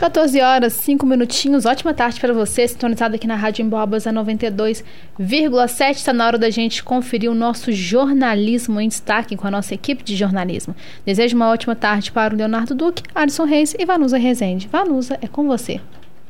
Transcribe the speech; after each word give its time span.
14 0.00 0.40
horas, 0.40 0.72
5 0.72 1.04
minutinhos. 1.04 1.66
Ótima 1.66 1.92
tarde 1.92 2.18
para 2.18 2.32
você, 2.32 2.66
sintonizado 2.66 3.16
aqui 3.16 3.26
na 3.26 3.36
Rádio 3.36 3.62
Emboabas 3.62 4.06
a 4.06 4.10
92,7. 4.10 5.90
Está 5.90 6.14
na 6.14 6.26
hora 6.26 6.38
da 6.38 6.48
gente 6.48 6.82
conferir 6.82 7.30
o 7.30 7.34
nosso 7.34 7.70
jornalismo 7.70 8.80
em 8.80 8.88
destaque 8.88 9.36
com 9.36 9.46
a 9.46 9.50
nossa 9.50 9.74
equipe 9.74 10.02
de 10.02 10.16
jornalismo. 10.16 10.74
Desejo 11.04 11.36
uma 11.36 11.50
ótima 11.50 11.76
tarde 11.76 12.10
para 12.10 12.32
o 12.32 12.36
Leonardo 12.38 12.74
Duque, 12.74 13.02
Alisson 13.14 13.44
Reis 13.44 13.76
e 13.78 13.84
Vanusa 13.84 14.16
Rezende. 14.16 14.68
Vanusa, 14.68 15.18
é 15.20 15.28
com 15.28 15.46
você. 15.46 15.78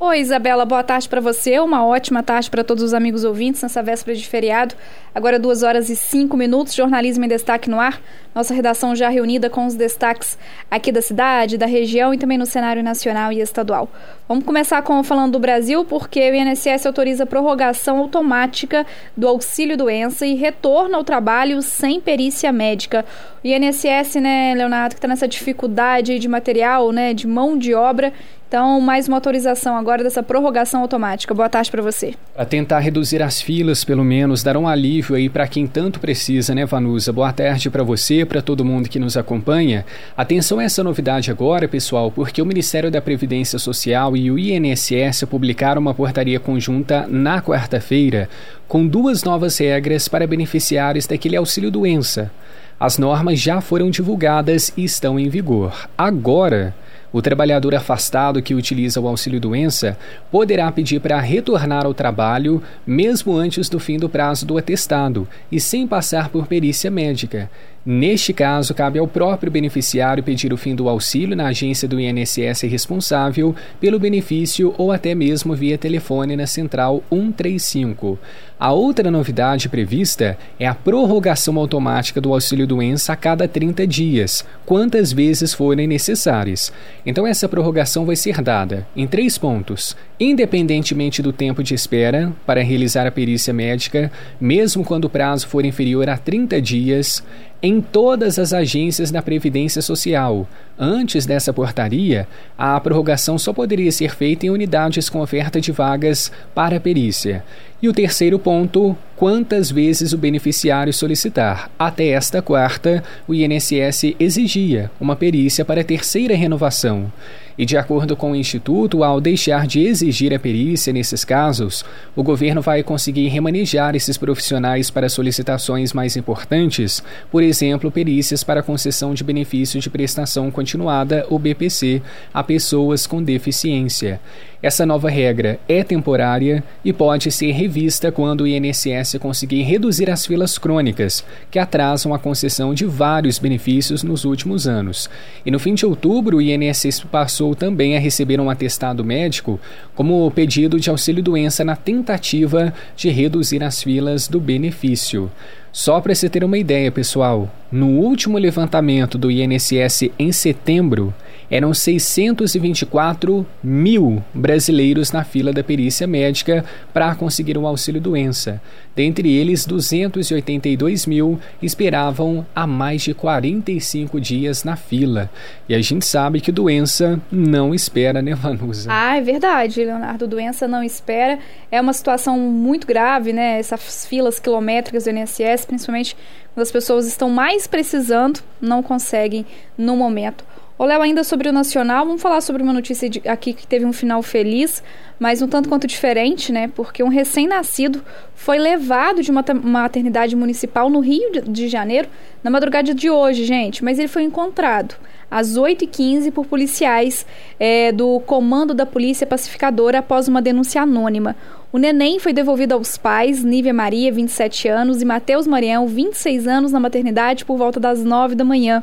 Oi, 0.02 0.20
Isabela, 0.20 0.64
boa 0.64 0.82
tarde 0.82 1.06
para 1.06 1.20
você. 1.20 1.60
Uma 1.60 1.84
ótima 1.84 2.22
tarde 2.22 2.50
para 2.50 2.64
todos 2.64 2.82
os 2.82 2.94
amigos 2.94 3.22
ouvintes 3.22 3.60
nessa 3.60 3.82
véspera 3.82 4.16
de 4.16 4.26
feriado. 4.26 4.74
Agora, 5.14 5.38
duas 5.38 5.62
horas 5.62 5.90
e 5.90 5.94
cinco 5.94 6.38
minutos, 6.38 6.74
jornalismo 6.74 7.26
em 7.26 7.28
destaque 7.28 7.68
no 7.68 7.78
ar. 7.78 8.00
Nossa 8.34 8.54
redação 8.54 8.96
já 8.96 9.10
reunida 9.10 9.50
com 9.50 9.66
os 9.66 9.74
destaques 9.74 10.38
aqui 10.70 10.90
da 10.90 11.02
cidade, 11.02 11.58
da 11.58 11.66
região 11.66 12.14
e 12.14 12.18
também 12.18 12.38
no 12.38 12.46
cenário 12.46 12.82
nacional 12.82 13.30
e 13.30 13.42
estadual. 13.42 13.90
Vamos 14.26 14.44
começar 14.44 14.80
com 14.80 15.04
falando 15.04 15.32
do 15.32 15.38
Brasil, 15.38 15.84
porque 15.84 16.30
o 16.30 16.34
INSS 16.34 16.86
autoriza 16.86 17.26
prorrogação 17.26 17.98
automática 17.98 18.86
do 19.14 19.28
auxílio 19.28 19.76
doença 19.76 20.24
e 20.24 20.34
retorno 20.34 20.96
ao 20.96 21.04
trabalho 21.04 21.60
sem 21.60 22.00
perícia 22.00 22.50
médica. 22.50 23.04
O 23.42 23.46
INSS, 23.46 24.20
né, 24.20 24.54
Leonardo, 24.54 24.94
que 24.94 24.98
está 24.98 25.08
nessa 25.08 25.26
dificuldade 25.26 26.18
de 26.18 26.28
material, 26.28 26.92
né, 26.92 27.14
de 27.14 27.26
mão 27.26 27.56
de 27.56 27.74
obra 27.74 28.12
então, 28.50 28.80
mais 28.80 29.06
uma 29.06 29.16
autorização 29.16 29.76
agora 29.76 30.02
dessa 30.02 30.24
prorrogação 30.24 30.80
automática. 30.80 31.32
Boa 31.32 31.48
tarde 31.48 31.70
para 31.70 31.80
você. 31.80 32.14
Para 32.34 32.44
tentar 32.44 32.80
reduzir 32.80 33.22
as 33.22 33.40
filas, 33.40 33.84
pelo 33.84 34.02
menos, 34.02 34.42
dar 34.42 34.56
um 34.56 34.66
alívio 34.66 35.14
aí 35.14 35.28
para 35.28 35.46
quem 35.46 35.68
tanto 35.68 36.00
precisa, 36.00 36.52
né, 36.52 36.66
Vanusa? 36.66 37.12
Boa 37.12 37.32
tarde 37.32 37.70
para 37.70 37.84
você, 37.84 38.24
para 38.24 38.42
todo 38.42 38.64
mundo 38.64 38.88
que 38.88 38.98
nos 38.98 39.16
acompanha. 39.16 39.86
Atenção 40.16 40.58
a 40.58 40.64
essa 40.64 40.82
novidade 40.82 41.30
agora, 41.30 41.68
pessoal, 41.68 42.10
porque 42.10 42.42
o 42.42 42.44
Ministério 42.44 42.90
da 42.90 43.00
Previdência 43.00 43.56
Social 43.56 44.16
e 44.16 44.32
o 44.32 44.36
INSS 44.36 45.26
publicaram 45.30 45.80
uma 45.80 45.94
portaria 45.94 46.40
conjunta 46.40 47.06
na 47.08 47.40
quarta-feira 47.40 48.28
com 48.66 48.84
duas 48.84 49.22
novas 49.22 49.56
regras 49.58 50.08
para 50.08 50.26
beneficiários 50.26 51.06
daquele 51.06 51.36
auxílio 51.36 51.70
doença. 51.70 52.32
As 52.80 52.96
normas 52.96 53.38
já 53.38 53.60
foram 53.60 53.90
divulgadas 53.90 54.72
e 54.74 54.84
estão 54.84 55.20
em 55.20 55.28
vigor. 55.28 55.86
Agora, 55.98 56.74
o 57.12 57.20
trabalhador 57.20 57.74
afastado 57.74 58.40
que 58.40 58.54
utiliza 58.54 58.98
o 58.98 59.06
auxílio-doença 59.06 59.98
poderá 60.30 60.72
pedir 60.72 60.98
para 60.98 61.20
retornar 61.20 61.84
ao 61.84 61.92
trabalho 61.92 62.62
mesmo 62.86 63.36
antes 63.36 63.68
do 63.68 63.78
fim 63.78 63.98
do 63.98 64.08
prazo 64.08 64.46
do 64.46 64.56
atestado 64.56 65.28
e 65.52 65.60
sem 65.60 65.86
passar 65.86 66.30
por 66.30 66.46
perícia 66.46 66.90
médica. 66.90 67.50
Neste 67.84 68.34
caso, 68.34 68.74
cabe 68.74 68.98
ao 68.98 69.08
próprio 69.08 69.50
beneficiário 69.50 70.22
pedir 70.22 70.52
o 70.52 70.56
fim 70.58 70.74
do 70.74 70.86
auxílio 70.86 71.34
na 71.34 71.46
agência 71.46 71.88
do 71.88 71.98
INSS 71.98 72.62
responsável 72.64 73.54
pelo 73.80 73.98
benefício 73.98 74.74
ou 74.76 74.92
até 74.92 75.14
mesmo 75.14 75.54
via 75.54 75.78
telefone 75.78 76.36
na 76.36 76.46
central 76.46 77.02
135. 77.08 78.18
A 78.58 78.72
outra 78.72 79.10
novidade 79.10 79.70
prevista 79.70 80.36
é 80.58 80.66
a 80.66 80.74
prorrogação 80.74 81.56
automática 81.56 82.20
do 82.20 82.34
auxílio-doença 82.34 83.14
a 83.14 83.16
cada 83.16 83.48
30 83.48 83.86
dias, 83.86 84.44
quantas 84.66 85.10
vezes 85.10 85.54
forem 85.54 85.86
necessárias. 85.86 86.70
Então, 87.06 87.26
essa 87.26 87.48
prorrogação 87.48 88.04
vai 88.04 88.16
ser 88.16 88.42
dada 88.42 88.86
em 88.94 89.06
três 89.06 89.38
pontos: 89.38 89.96
independentemente 90.18 91.22
do 91.22 91.32
tempo 91.32 91.62
de 91.62 91.72
espera 91.72 92.30
para 92.44 92.62
realizar 92.62 93.06
a 93.06 93.10
perícia 93.10 93.54
médica, 93.54 94.12
mesmo 94.38 94.84
quando 94.84 95.06
o 95.06 95.10
prazo 95.10 95.48
for 95.48 95.64
inferior 95.64 96.10
a 96.10 96.18
30 96.18 96.60
dias 96.60 97.24
em 97.62 97.80
todas 97.80 98.38
as 98.38 98.52
agências 98.52 99.10
da 99.10 99.20
Previdência 99.20 99.82
Social. 99.82 100.48
Antes 100.78 101.26
dessa 101.26 101.52
portaria, 101.52 102.26
a 102.56 102.80
prorrogação 102.80 103.38
só 103.38 103.52
poderia 103.52 103.92
ser 103.92 104.14
feita 104.14 104.46
em 104.46 104.50
unidades 104.50 105.10
com 105.10 105.20
oferta 105.20 105.60
de 105.60 105.70
vagas 105.70 106.32
para 106.54 106.80
perícia. 106.80 107.44
E 107.82 107.88
o 107.88 107.92
terceiro 107.92 108.38
ponto, 108.38 108.96
quantas 109.20 109.70
vezes 109.70 110.14
o 110.14 110.16
beneficiário 110.16 110.94
solicitar. 110.94 111.70
Até 111.78 112.08
esta 112.08 112.40
quarta, 112.40 113.04
o 113.28 113.34
INSS 113.34 114.14
exigia 114.18 114.90
uma 114.98 115.14
perícia 115.14 115.62
para 115.62 115.82
a 115.82 115.84
terceira 115.84 116.34
renovação. 116.34 117.12
E 117.58 117.66
de 117.66 117.76
acordo 117.76 118.16
com 118.16 118.32
o 118.32 118.34
Instituto, 118.34 119.04
ao 119.04 119.20
deixar 119.20 119.66
de 119.66 119.80
exigir 119.80 120.32
a 120.32 120.38
perícia 120.38 120.94
nesses 120.94 121.26
casos, 121.26 121.84
o 122.16 122.22
governo 122.22 122.62
vai 122.62 122.82
conseguir 122.82 123.28
remanejar 123.28 123.94
esses 123.94 124.16
profissionais 124.16 124.90
para 124.90 125.10
solicitações 125.10 125.92
mais 125.92 126.16
importantes, 126.16 127.02
por 127.30 127.42
exemplo, 127.42 127.90
perícias 127.90 128.42
para 128.42 128.62
concessão 128.62 129.12
de 129.12 129.22
benefício 129.22 129.78
de 129.78 129.90
prestação 129.90 130.50
continuada, 130.50 131.26
ou 131.28 131.38
BPC, 131.38 132.00
a 132.32 132.42
pessoas 132.42 133.06
com 133.06 133.22
deficiência. 133.22 134.18
Essa 134.62 134.84
nova 134.84 135.08
regra 135.08 135.58
é 135.68 135.82
temporária 135.82 136.62
e 136.84 136.92
pode 136.92 137.30
ser 137.30 137.50
revista 137.52 138.12
quando 138.12 138.42
o 138.42 138.46
INSS 138.46 139.09
conseguir 139.18 139.62
reduzir 139.62 140.10
as 140.10 140.26
filas 140.26 140.58
crônicas, 140.58 141.24
que 141.50 141.58
atrasam 141.58 142.14
a 142.14 142.18
concessão 142.18 142.72
de 142.72 142.84
vários 142.84 143.38
benefícios 143.38 144.02
nos 144.02 144.24
últimos 144.24 144.66
anos. 144.66 145.08
E 145.44 145.50
no 145.50 145.58
fim 145.58 145.74
de 145.74 145.84
outubro, 145.84 146.36
o 146.36 146.42
INSS 146.42 147.00
passou 147.10 147.54
também 147.54 147.96
a 147.96 148.00
receber 148.00 148.40
um 148.40 148.50
atestado 148.50 149.04
médico 149.04 149.58
como 149.94 150.30
pedido 150.30 150.78
de 150.78 150.90
auxílio-doença 150.90 151.64
na 151.64 151.76
tentativa 151.76 152.72
de 152.96 153.10
reduzir 153.10 153.62
as 153.62 153.82
filas 153.82 154.28
do 154.28 154.40
benefício. 154.40 155.30
Só 155.72 156.00
para 156.00 156.14
você 156.14 156.28
ter 156.28 156.42
uma 156.42 156.58
ideia, 156.58 156.90
pessoal, 156.90 157.48
no 157.70 157.86
último 157.90 158.38
levantamento 158.38 159.16
do 159.16 159.30
INSS 159.30 160.10
em 160.18 160.32
setembro, 160.32 161.14
eram 161.50 161.74
624 161.74 163.46
mil 163.62 164.22
brasileiros 164.32 165.10
na 165.10 165.24
fila 165.24 165.52
da 165.52 165.64
perícia 165.64 166.06
médica 166.06 166.64
para 166.92 167.14
conseguir 167.14 167.58
o 167.58 167.62
um 167.62 167.66
auxílio-doença. 167.66 168.62
Dentre 168.94 169.34
eles, 169.34 169.64
282 169.64 171.06
mil 171.06 171.40
esperavam 171.62 172.46
há 172.54 172.66
mais 172.66 173.02
de 173.02 173.14
45 173.14 174.20
dias 174.20 174.62
na 174.62 174.76
fila. 174.76 175.30
E 175.68 175.74
a 175.74 175.80
gente 175.80 176.04
sabe 176.04 176.40
que 176.40 176.52
doença 176.52 177.20
não 177.30 177.74
espera, 177.74 178.22
né, 178.22 178.34
Vanusa? 178.34 178.90
Ah, 178.92 179.16
é 179.16 179.20
verdade, 179.20 179.84
Leonardo. 179.84 180.28
Doença 180.28 180.68
não 180.68 180.82
espera. 180.82 181.38
É 181.70 181.80
uma 181.80 181.92
situação 181.92 182.38
muito 182.38 182.86
grave, 182.86 183.32
né? 183.32 183.58
Essas 183.58 184.06
filas 184.06 184.38
quilométricas 184.38 185.04
do 185.04 185.10
INSS, 185.10 185.64
principalmente 185.66 186.16
quando 186.54 186.62
as 186.62 186.72
pessoas 186.72 187.06
estão 187.06 187.30
mais 187.30 187.66
precisando, 187.66 188.40
não 188.60 188.82
conseguem 188.82 189.46
no 189.78 189.96
momento. 189.96 190.44
Ô, 190.80 190.86
Léo, 190.86 191.02
ainda 191.02 191.22
sobre 191.22 191.46
o 191.46 191.52
Nacional, 191.52 192.06
vamos 192.06 192.22
falar 192.22 192.40
sobre 192.40 192.62
uma 192.62 192.72
notícia 192.72 193.06
de, 193.06 193.20
aqui 193.28 193.52
que 193.52 193.66
teve 193.66 193.84
um 193.84 193.92
final 193.92 194.22
feliz, 194.22 194.82
mas 195.18 195.42
um 195.42 195.46
tanto 195.46 195.68
quanto 195.68 195.86
diferente, 195.86 196.50
né? 196.50 196.68
Porque 196.74 197.02
um 197.02 197.08
recém-nascido 197.08 198.02
foi 198.34 198.58
levado 198.58 199.22
de 199.22 199.30
uma 199.30 199.44
maternidade 199.62 200.34
municipal 200.34 200.88
no 200.88 201.00
Rio 201.00 201.42
de, 201.46 201.68
Janeiro 201.68 202.08
na 202.42 202.50
madrugada 202.50 202.94
de 202.94 203.10
hoje, 203.10 203.44
gente, 203.44 203.84
mas 203.84 203.98
ele 203.98 204.08
foi 204.08 204.22
encontrado 204.22 204.94
às 205.30 205.58
8h15 205.58 206.32
por 206.32 206.46
policiais 206.46 207.26
é, 207.58 207.92
do 207.92 208.18
Comando 208.20 208.72
da 208.72 208.86
Polícia 208.86 209.26
Pacificadora 209.26 209.98
após 209.98 210.28
uma 210.28 210.40
denúncia 210.40 210.80
anônima. 210.80 211.36
O 211.70 211.76
neném 211.76 212.18
foi 212.18 212.32
devolvido 212.32 212.72
aos 212.72 212.96
pais, 212.96 213.44
Nívia 213.44 213.74
Maria, 213.74 214.10
27 214.10 214.66
anos, 214.68 215.02
e 215.02 215.04
Matheus 215.04 215.46
Marião, 215.46 215.86
26 215.86 216.48
anos, 216.48 216.72
na 216.72 216.80
maternidade 216.80 217.44
por 217.44 217.58
volta 217.58 217.78
das 217.78 218.02
9 218.02 218.34
da 218.34 218.44
manhã. 218.44 218.82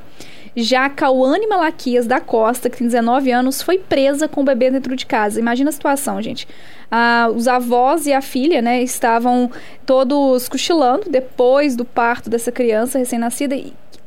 Já 0.60 0.90
Cauane 0.90 1.46
Malaquias 1.46 2.08
da 2.08 2.20
Costa, 2.20 2.68
que 2.68 2.80
tem 2.80 2.88
19 2.88 3.30
anos, 3.30 3.62
foi 3.62 3.78
presa 3.78 4.28
com 4.28 4.42
o 4.42 4.44
bebê 4.44 4.72
dentro 4.72 4.96
de 4.96 5.06
casa. 5.06 5.40
Imagina 5.40 5.70
a 5.70 5.72
situação, 5.72 6.20
gente. 6.20 6.48
Ah, 6.90 7.30
os 7.32 7.48
avós 7.48 8.08
e 8.08 8.14
a 8.14 8.24
filha, 8.24 8.60
né, 8.60 8.82
estavam 8.82 9.52
todos 9.86 10.50
cochilando 10.50 11.12
depois 11.12 11.76
do 11.76 11.86
parto 11.86 12.28
dessa 12.28 12.52
criança 12.52 12.98
recém-nascida. 12.98 13.56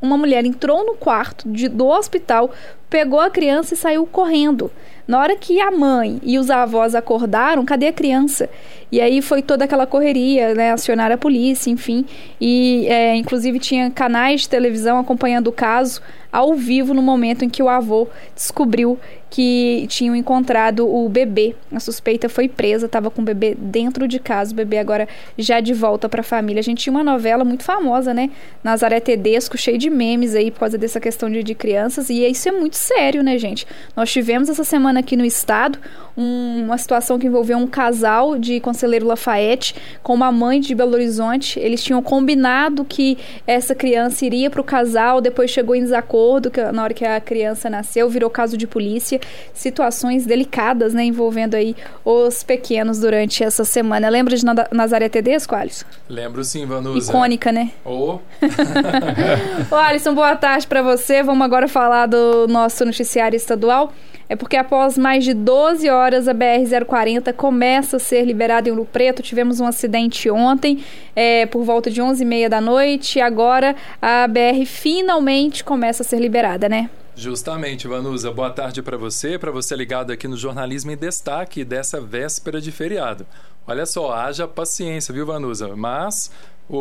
Uma 0.02 0.16
mulher 0.16 0.44
entrou 0.44 0.84
no 0.84 0.94
quarto 0.94 1.48
de, 1.48 1.68
do 1.68 1.86
hospital, 1.86 2.50
pegou 2.88 3.20
a 3.20 3.30
criança 3.30 3.74
e 3.74 3.76
saiu 3.76 4.04
correndo. 4.04 4.72
Na 5.06 5.18
hora 5.18 5.36
que 5.36 5.60
a 5.60 5.70
mãe 5.70 6.20
e 6.22 6.38
os 6.38 6.50
avós 6.50 6.94
acordaram, 6.94 7.64
cadê 7.64 7.88
a 7.88 7.92
criança? 7.92 8.48
E 8.90 9.00
aí 9.00 9.20
foi 9.20 9.42
toda 9.42 9.64
aquela 9.64 9.86
correria, 9.86 10.54
né? 10.54 10.72
Acionar 10.72 11.10
a 11.10 11.16
polícia, 11.16 11.70
enfim. 11.70 12.04
E, 12.40 12.86
é, 12.88 13.16
inclusive, 13.16 13.58
tinha 13.58 13.90
canais 13.90 14.42
de 14.42 14.48
televisão 14.48 14.98
acompanhando 14.98 15.48
o 15.48 15.52
caso 15.52 16.00
ao 16.32 16.54
vivo 16.54 16.94
no 16.94 17.02
momento 17.02 17.44
em 17.44 17.48
que 17.48 17.62
o 17.62 17.68
avô 17.68 18.08
descobriu 18.34 18.98
que 19.28 19.86
tinham 19.88 20.16
encontrado 20.16 20.92
o 20.92 21.08
bebê. 21.08 21.54
A 21.72 21.78
suspeita 21.78 22.28
foi 22.28 22.48
presa, 22.48 22.86
estava 22.86 23.10
com 23.10 23.22
o 23.22 23.24
bebê 23.24 23.54
dentro 23.56 24.08
de 24.08 24.18
casa, 24.18 24.52
o 24.52 24.56
bebê 24.56 24.78
agora 24.78 25.08
já 25.38 25.60
de 25.60 25.72
volta 25.72 26.08
para 26.08 26.20
a 26.20 26.24
família. 26.24 26.58
A 26.58 26.64
gente 26.64 26.82
tinha 26.82 26.92
uma 26.92 27.04
novela 27.04 27.44
muito 27.44 27.62
famosa, 27.62 28.12
né? 28.12 28.30
Nazaré 28.62 28.98
Tedesco, 28.98 29.56
cheio 29.56 29.78
de 29.78 29.88
memes 29.88 30.34
aí 30.34 30.50
por 30.50 30.60
causa 30.60 30.76
dessa 30.76 30.98
questão 30.98 31.30
de, 31.30 31.44
de 31.44 31.54
crianças, 31.54 32.10
e 32.10 32.26
isso 32.28 32.48
é 32.48 32.52
muito 32.52 32.74
sério, 32.74 33.22
né, 33.22 33.38
gente? 33.38 33.66
Nós 33.94 34.10
tivemos 34.10 34.48
essa 34.48 34.64
semana 34.64 34.98
aqui 34.98 35.16
no 35.16 35.24
estado 35.24 35.78
um, 36.16 36.64
uma 36.64 36.76
situação 36.76 37.16
que 37.16 37.28
envolveu 37.28 37.56
um 37.56 37.68
casal 37.68 38.36
de 38.36 38.58
Conselheiro 38.58 39.06
Lafayette 39.06 39.76
com 40.02 40.12
uma 40.12 40.32
mãe 40.32 40.60
de 40.60 40.74
Belo 40.74 40.94
Horizonte. 40.94 41.60
Eles 41.60 41.84
tinham 41.84 42.02
combinado 42.02 42.84
que 42.84 43.16
essa 43.46 43.76
criança 43.76 44.26
iria 44.26 44.50
para 44.50 44.60
o 44.60 44.64
casal, 44.64 45.20
depois 45.20 45.50
chegou 45.50 45.76
em 45.76 45.82
desacordo 45.82 46.19
acordo 46.20 46.50
que, 46.50 46.60
na 46.60 46.82
hora 46.82 46.94
que 46.94 47.04
a 47.04 47.20
criança 47.20 47.70
nasceu, 47.70 48.08
virou 48.08 48.28
caso 48.28 48.56
de 48.56 48.66
polícia, 48.66 49.20
situações 49.54 50.26
delicadas, 50.26 50.92
né, 50.92 51.04
envolvendo 51.04 51.54
aí 51.54 51.74
os 52.04 52.42
pequenos 52.42 53.00
durante 53.00 53.42
essa 53.42 53.64
semana. 53.64 54.08
Lembra 54.08 54.36
de 54.36 54.44
Nazaré 54.72 55.08
Tedesco, 55.08 55.54
Alisson? 55.54 55.86
Lembro 56.08 56.44
sim, 56.44 56.66
Vanusa. 56.66 57.10
Icônica, 57.10 57.52
né? 57.52 57.70
Oh. 57.84 58.18
Ô, 59.70 59.76
Alisson, 59.76 60.14
boa 60.14 60.36
tarde 60.36 60.66
para 60.66 60.82
você. 60.82 61.22
Vamos 61.22 61.44
agora 61.44 61.68
falar 61.68 62.06
do 62.06 62.46
nosso 62.48 62.84
noticiário 62.84 63.36
estadual 63.36 63.92
é 64.30 64.36
porque 64.36 64.56
após 64.56 64.96
mais 64.96 65.24
de 65.24 65.34
12 65.34 65.90
horas 65.90 66.28
a 66.28 66.32
BR-040 66.32 67.32
começa 67.32 67.96
a 67.96 68.00
ser 68.00 68.24
liberada 68.24 68.68
em 68.68 68.70
Ouro 68.70 68.84
Preto. 68.84 69.24
Tivemos 69.24 69.58
um 69.58 69.66
acidente 69.66 70.30
ontem, 70.30 70.84
é, 71.16 71.46
por 71.46 71.64
volta 71.64 71.90
de 71.90 72.00
11h30 72.00 72.48
da 72.48 72.60
noite, 72.60 73.18
e 73.18 73.20
agora 73.20 73.74
a 74.00 74.28
BR 74.28 74.64
finalmente 74.64 75.64
começa 75.64 76.04
a 76.04 76.06
ser 76.06 76.20
liberada, 76.20 76.68
né? 76.68 76.88
Justamente, 77.16 77.88
Vanusa. 77.88 78.30
Boa 78.30 78.50
tarde 78.50 78.80
para 78.82 78.96
você, 78.96 79.36
para 79.36 79.50
você 79.50 79.74
ligado 79.74 80.12
aqui 80.12 80.28
no 80.28 80.36
Jornalismo 80.36 80.92
em 80.92 80.96
Destaque 80.96 81.64
dessa 81.64 82.00
véspera 82.00 82.60
de 82.60 82.70
feriado. 82.70 83.26
Olha 83.70 83.86
só, 83.86 84.12
haja 84.12 84.48
paciência, 84.48 85.14
viu, 85.14 85.24
Vanusa? 85.24 85.76
Mas 85.76 86.28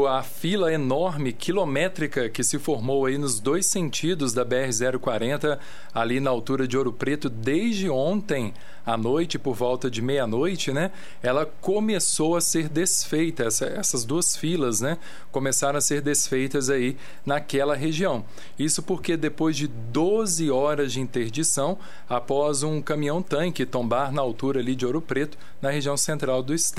a 0.08 0.24
fila 0.24 0.74
enorme, 0.74 1.32
quilométrica, 1.34 2.30
que 2.30 2.44
se 2.44 2.58
formou 2.58 3.06
aí 3.06 3.16
nos 3.16 3.40
dois 3.40 3.68
sentidos 3.68 4.34
da 4.34 4.44
BR-040, 4.44 5.60
ali 5.94 6.20
na 6.20 6.32
altura 6.32 6.68
de 6.68 6.76
Ouro 6.78 6.92
Preto, 6.92 7.30
desde 7.30 7.90
ontem 7.90 8.54
à 8.86 8.98
noite, 8.98 9.38
por 9.38 9.56
volta 9.56 9.90
de 9.90 10.02
meia-noite, 10.02 10.72
né? 10.72 10.92
Ela 11.22 11.46
começou 11.62 12.36
a 12.36 12.42
ser 12.42 12.70
desfeita, 12.70 13.44
essa, 13.44 13.66
essas 13.66 14.04
duas 14.04 14.36
filas, 14.36 14.82
né? 14.82 14.98
Começaram 15.32 15.78
a 15.78 15.82
ser 15.82 16.02
desfeitas 16.02 16.70
aí 16.70 16.98
naquela 17.26 17.76
região. 17.76 18.26
Isso 18.58 18.82
porque 18.82 19.16
depois 19.16 19.56
de 19.56 19.68
12 19.68 20.50
horas 20.50 20.94
de 20.94 21.02
interdição, 21.02 21.78
após 22.08 22.64
um 22.64 22.82
caminhão-tanque 22.82 23.66
tombar 23.66 24.12
na 24.12 24.22
altura 24.22 24.60
ali 24.60 24.76
de 24.76 24.86
Ouro 24.86 25.02
Preto, 25.02 25.38
na 25.62 25.70
região 25.70 25.98
central 25.98 26.42
do 26.42 26.54
estado. 26.54 26.79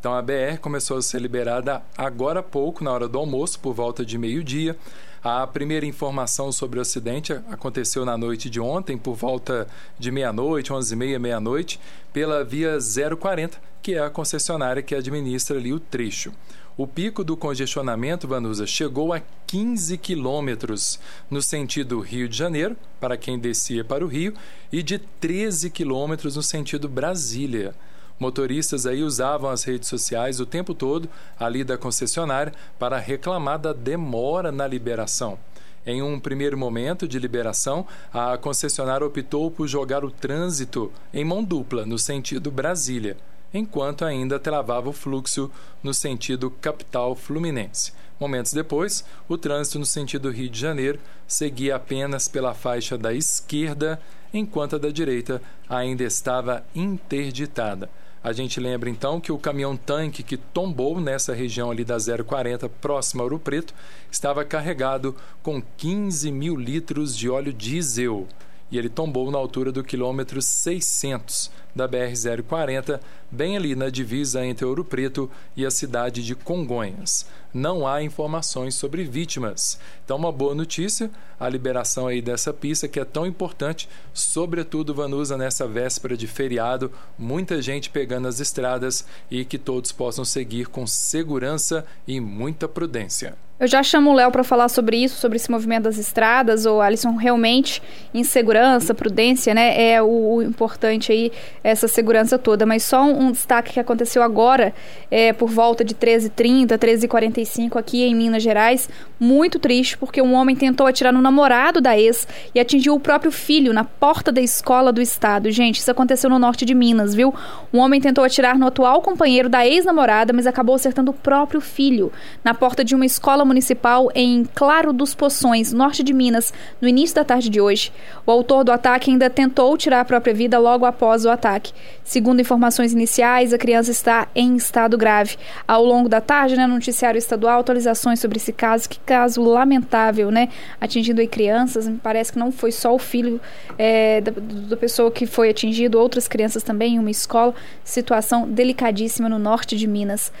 Então 0.00 0.14
a 0.14 0.22
BR 0.22 0.58
começou 0.60 0.96
a 0.96 1.02
ser 1.02 1.20
liberada 1.20 1.82
agora 1.96 2.40
há 2.40 2.42
pouco, 2.42 2.82
na 2.82 2.90
hora 2.90 3.06
do 3.06 3.18
almoço, 3.18 3.60
por 3.60 3.74
volta 3.74 4.04
de 4.04 4.16
meio-dia. 4.18 4.76
A 5.22 5.46
primeira 5.46 5.84
informação 5.84 6.50
sobre 6.50 6.78
o 6.78 6.82
acidente 6.82 7.32
aconteceu 7.32 8.04
na 8.04 8.16
noite 8.16 8.48
de 8.48 8.58
ontem, 8.58 8.96
por 8.96 9.14
volta 9.14 9.68
de 9.98 10.10
meia-noite, 10.10 10.72
11h30, 10.72 11.18
meia-noite, 11.18 11.78
pela 12.12 12.42
via 12.42 12.78
040, 12.80 13.58
que 13.82 13.94
é 13.94 14.00
a 14.00 14.10
concessionária 14.10 14.82
que 14.82 14.94
administra 14.94 15.58
ali 15.58 15.72
o 15.72 15.78
trecho. 15.78 16.32
O 16.76 16.86
pico 16.86 17.22
do 17.22 17.36
congestionamento, 17.36 18.26
Vanusa, 18.26 18.66
chegou 18.66 19.12
a 19.12 19.20
15 19.46 19.98
quilômetros 19.98 20.98
no 21.30 21.42
sentido 21.42 22.00
Rio 22.00 22.26
de 22.26 22.36
Janeiro, 22.36 22.74
para 22.98 23.18
quem 23.18 23.38
descia 23.38 23.84
para 23.84 24.02
o 24.02 24.08
Rio, 24.08 24.32
e 24.72 24.82
de 24.82 24.98
13 24.98 25.68
quilômetros 25.68 26.36
no 26.36 26.42
sentido 26.42 26.88
Brasília 26.88 27.74
motoristas 28.20 28.86
aí 28.86 29.02
usavam 29.02 29.50
as 29.50 29.64
redes 29.64 29.88
sociais 29.88 30.38
o 30.38 30.46
tempo 30.46 30.74
todo 30.74 31.08
ali 31.38 31.64
da 31.64 31.78
concessionária 31.78 32.52
para 32.78 32.98
reclamar 32.98 33.58
da 33.58 33.72
demora 33.72 34.52
na 34.52 34.66
liberação. 34.66 35.38
Em 35.86 36.02
um 36.02 36.20
primeiro 36.20 36.58
momento 36.58 37.08
de 37.08 37.18
liberação, 37.18 37.86
a 38.12 38.36
concessionária 38.36 39.06
optou 39.06 39.50
por 39.50 39.66
jogar 39.66 40.04
o 40.04 40.10
trânsito 40.10 40.92
em 41.12 41.24
mão 41.24 41.42
dupla, 41.42 41.86
no 41.86 41.98
sentido 41.98 42.50
Brasília, 42.50 43.16
enquanto 43.52 44.04
ainda 44.04 44.38
travava 44.38 44.90
o 44.90 44.92
fluxo 44.92 45.50
no 45.82 45.94
sentido 45.94 46.50
capital 46.50 47.16
fluminense. 47.16 47.92
Momentos 48.20 48.52
depois, 48.52 49.02
o 49.26 49.38
trânsito 49.38 49.78
no 49.78 49.86
sentido 49.86 50.30
Rio 50.30 50.50
de 50.50 50.60
Janeiro 50.60 50.98
seguia 51.26 51.76
apenas 51.76 52.28
pela 52.28 52.52
faixa 52.52 52.98
da 52.98 53.14
esquerda, 53.14 53.98
enquanto 54.34 54.76
a 54.76 54.78
da 54.78 54.90
direita 54.90 55.40
ainda 55.66 56.04
estava 56.04 56.62
interditada. 56.74 57.88
A 58.22 58.32
gente 58.32 58.60
lembra 58.60 58.90
então 58.90 59.18
que 59.18 59.32
o 59.32 59.38
caminhão-tanque 59.38 60.22
que 60.22 60.36
tombou 60.36 61.00
nessa 61.00 61.32
região 61.32 61.70
ali 61.70 61.84
da 61.84 61.96
040, 61.96 62.68
próximo 62.68 63.22
a 63.22 63.24
Ouro 63.24 63.38
Preto, 63.38 63.74
estava 64.10 64.44
carregado 64.44 65.16
com 65.42 65.62
15 65.78 66.30
mil 66.30 66.54
litros 66.54 67.16
de 67.16 67.30
óleo 67.30 67.52
diesel 67.52 68.28
e 68.70 68.78
ele 68.78 68.88
tombou 68.88 69.30
na 69.30 69.38
altura 69.38 69.72
do 69.72 69.82
quilômetro 69.82 70.40
600 70.40 71.50
da 71.74 71.88
BR-040, 71.88 73.00
bem 73.30 73.56
ali 73.56 73.74
na 73.74 73.90
divisa 73.90 74.44
entre 74.44 74.64
Ouro 74.64 74.84
Preto 74.84 75.30
e 75.56 75.64
a 75.64 75.70
cidade 75.70 76.24
de 76.24 76.34
Congonhas. 76.34 77.26
Não 77.52 77.86
há 77.86 78.02
informações 78.02 78.74
sobre 78.74 79.04
vítimas. 79.04 79.78
Então, 80.04 80.16
uma 80.16 80.32
boa 80.32 80.54
notícia, 80.54 81.10
a 81.38 81.48
liberação 81.48 82.06
aí 82.06 82.20
dessa 82.20 82.52
pista 82.52 82.88
que 82.88 83.00
é 83.00 83.04
tão 83.04 83.26
importante, 83.26 83.88
sobretudo 84.12 84.94
Vanusa 84.94 85.36
nessa 85.36 85.66
véspera 85.66 86.16
de 86.16 86.26
feriado, 86.26 86.92
muita 87.18 87.60
gente 87.60 87.90
pegando 87.90 88.28
as 88.28 88.40
estradas 88.40 89.04
e 89.30 89.44
que 89.44 89.58
todos 89.58 89.92
possam 89.92 90.24
seguir 90.24 90.66
com 90.66 90.86
segurança 90.86 91.84
e 92.06 92.20
muita 92.20 92.68
prudência. 92.68 93.36
Eu 93.60 93.66
já 93.66 93.82
chamo 93.82 94.10
o 94.10 94.14
Léo 94.14 94.30
para 94.30 94.42
falar 94.42 94.70
sobre 94.70 94.96
isso, 94.96 95.20
sobre 95.20 95.36
esse 95.36 95.50
movimento 95.50 95.82
das 95.82 95.98
estradas, 95.98 96.64
ou 96.64 96.80
Alisson, 96.80 97.14
realmente 97.16 97.82
insegurança, 98.14 98.94
prudência, 98.94 99.52
né? 99.52 99.90
É 99.90 100.00
o, 100.00 100.36
o 100.36 100.42
importante 100.42 101.12
aí, 101.12 101.30
essa 101.62 101.86
segurança 101.86 102.38
toda. 102.38 102.64
Mas 102.64 102.84
só 102.84 103.02
um, 103.02 103.26
um 103.26 103.30
destaque 103.30 103.74
que 103.74 103.78
aconteceu 103.78 104.22
agora, 104.22 104.72
é, 105.10 105.34
por 105.34 105.50
volta 105.50 105.84
de 105.84 105.94
13h30, 105.94 106.68
13h45 106.78 107.76
aqui 107.76 108.02
em 108.02 108.14
Minas 108.14 108.42
Gerais, 108.42 108.88
muito 109.20 109.58
triste, 109.58 109.98
porque 109.98 110.22
um 110.22 110.32
homem 110.32 110.56
tentou 110.56 110.86
atirar 110.86 111.12
no 111.12 111.20
namorado 111.20 111.82
da 111.82 111.98
ex 111.98 112.26
e 112.54 112.60
atingiu 112.60 112.94
o 112.94 113.00
próprio 113.00 113.30
filho 113.30 113.74
na 113.74 113.84
porta 113.84 114.32
da 114.32 114.40
escola 114.40 114.90
do 114.90 115.02
estado. 115.02 115.50
Gente, 115.50 115.80
isso 115.80 115.90
aconteceu 115.90 116.30
no 116.30 116.38
norte 116.38 116.64
de 116.64 116.74
Minas, 116.74 117.14
viu? 117.14 117.34
Um 117.70 117.78
homem 117.78 118.00
tentou 118.00 118.24
atirar 118.24 118.58
no 118.58 118.66
atual 118.66 119.02
companheiro 119.02 119.50
da 119.50 119.66
ex-namorada, 119.66 120.32
mas 120.32 120.46
acabou 120.46 120.74
acertando 120.74 121.10
o 121.10 121.14
próprio 121.14 121.60
filho 121.60 122.10
na 122.42 122.54
porta 122.54 122.82
de 122.82 122.94
uma 122.94 123.04
escola 123.04 123.44
municipal 123.50 124.08
em 124.14 124.44
Claro 124.54 124.92
dos 124.92 125.12
Poções, 125.12 125.72
norte 125.72 126.04
de 126.04 126.12
Minas, 126.12 126.54
no 126.80 126.86
início 126.86 127.16
da 127.16 127.24
tarde 127.24 127.50
de 127.50 127.60
hoje. 127.60 127.92
O 128.24 128.30
autor 128.30 128.62
do 128.62 128.70
ataque 128.70 129.10
ainda 129.10 129.28
tentou 129.28 129.76
tirar 129.76 130.00
a 130.00 130.04
própria 130.04 130.32
vida 130.32 130.56
logo 130.56 130.86
após 130.86 131.24
o 131.24 131.30
ataque. 131.30 131.72
Segundo 132.04 132.40
informações 132.40 132.92
iniciais, 132.92 133.52
a 133.52 133.58
criança 133.58 133.90
está 133.90 134.28
em 134.36 134.54
estado 134.54 134.96
grave. 134.96 135.36
Ao 135.66 135.84
longo 135.84 136.08
da 136.08 136.20
tarde, 136.20 136.54
no 136.54 136.60
né, 136.60 136.66
noticiário 136.68 137.18
estadual, 137.18 137.60
atualizações 137.60 138.20
sobre 138.20 138.38
esse 138.38 138.52
caso, 138.52 138.88
que 138.88 139.00
caso 139.00 139.42
lamentável, 139.42 140.30
né? 140.30 140.48
Atingindo 140.80 141.20
aí 141.20 141.26
crianças, 141.26 141.88
me 141.88 141.98
parece 141.98 142.32
que 142.32 142.38
não 142.38 142.52
foi 142.52 142.70
só 142.70 142.94
o 142.94 142.98
filho 142.98 143.40
é, 143.76 144.20
da, 144.20 144.32
da 144.68 144.76
pessoa 144.76 145.10
que 145.10 145.26
foi 145.26 145.50
atingido, 145.50 145.98
outras 145.98 146.28
crianças 146.28 146.62
também 146.62 146.94
em 146.94 146.98
uma 147.00 147.10
escola. 147.10 147.52
Situação 147.82 148.48
delicadíssima 148.48 149.28
no 149.28 149.40
norte 149.40 149.76
de 149.76 149.88
Minas. 149.88 150.32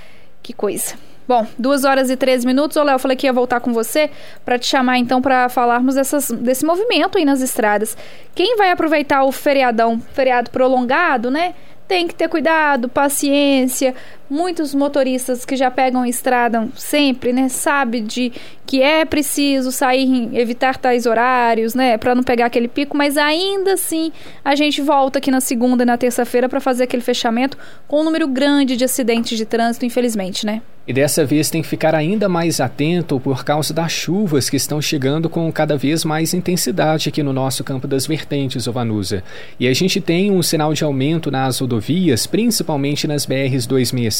Que 0.42 0.52
coisa. 0.52 0.94
Bom, 1.30 1.46
duas 1.56 1.84
horas 1.84 2.10
e 2.10 2.16
13 2.16 2.44
minutos. 2.44 2.76
Ô, 2.76 2.82
Léo, 2.82 2.98
falei 2.98 3.16
que 3.16 3.24
ia 3.24 3.32
voltar 3.32 3.60
com 3.60 3.72
você 3.72 4.10
para 4.44 4.58
te 4.58 4.66
chamar 4.66 4.98
então 4.98 5.22
para 5.22 5.48
falarmos 5.48 5.94
dessas, 5.94 6.28
desse 6.28 6.66
movimento 6.66 7.16
aí 7.16 7.24
nas 7.24 7.40
estradas. 7.40 7.96
Quem 8.34 8.56
vai 8.56 8.72
aproveitar 8.72 9.22
o 9.22 9.30
feriadão, 9.30 10.02
feriado 10.12 10.50
prolongado, 10.50 11.30
né? 11.30 11.54
Tem 11.86 12.08
que 12.08 12.16
ter 12.16 12.26
cuidado, 12.28 12.88
paciência, 12.88 13.94
muitos 14.30 14.74
motoristas 14.74 15.44
que 15.44 15.56
já 15.56 15.70
pegam 15.70 16.06
estrada 16.06 16.68
sempre, 16.76 17.32
né, 17.32 17.48
sabe 17.48 18.00
de 18.00 18.32
que 18.64 18.80
é 18.80 19.04
preciso 19.04 19.72
sair, 19.72 20.30
evitar 20.32 20.78
tais 20.78 21.04
horários, 21.04 21.74
né, 21.74 21.98
para 21.98 22.14
não 22.14 22.22
pegar 22.22 22.46
aquele 22.46 22.68
pico, 22.68 22.96
mas 22.96 23.16
ainda 23.16 23.72
assim 23.72 24.12
a 24.44 24.54
gente 24.54 24.80
volta 24.80 25.18
aqui 25.18 25.30
na 25.30 25.40
segunda 25.40 25.82
e 25.82 25.86
na 25.86 25.98
terça-feira 25.98 26.48
para 26.48 26.60
fazer 26.60 26.84
aquele 26.84 27.02
fechamento 27.02 27.58
com 27.88 28.02
um 28.02 28.04
número 28.04 28.28
grande 28.28 28.76
de 28.76 28.84
acidentes 28.84 29.36
de 29.36 29.44
trânsito, 29.44 29.84
infelizmente, 29.84 30.46
né? 30.46 30.62
E 30.86 30.92
dessa 30.92 31.24
vez 31.24 31.50
tem 31.50 31.62
que 31.62 31.68
ficar 31.68 31.94
ainda 31.94 32.28
mais 32.28 32.60
atento 32.60 33.20
por 33.20 33.44
causa 33.44 33.72
das 33.72 33.92
chuvas 33.92 34.50
que 34.50 34.56
estão 34.56 34.80
chegando 34.80 35.28
com 35.28 35.52
cada 35.52 35.76
vez 35.76 36.04
mais 36.04 36.34
intensidade 36.34 37.08
aqui 37.08 37.22
no 37.22 37.32
nosso 37.32 37.62
campo 37.62 37.86
das 37.86 38.06
vertentes, 38.06 38.66
Ovanusa. 38.66 39.22
E 39.60 39.68
a 39.68 39.74
gente 39.74 40.00
tem 40.00 40.32
um 40.32 40.42
sinal 40.42 40.72
de 40.72 40.82
aumento 40.82 41.30
nas 41.30 41.60
rodovias, 41.60 42.26
principalmente 42.26 43.06
nas 43.06 43.24
BRs 43.24 43.66
265 43.66 44.19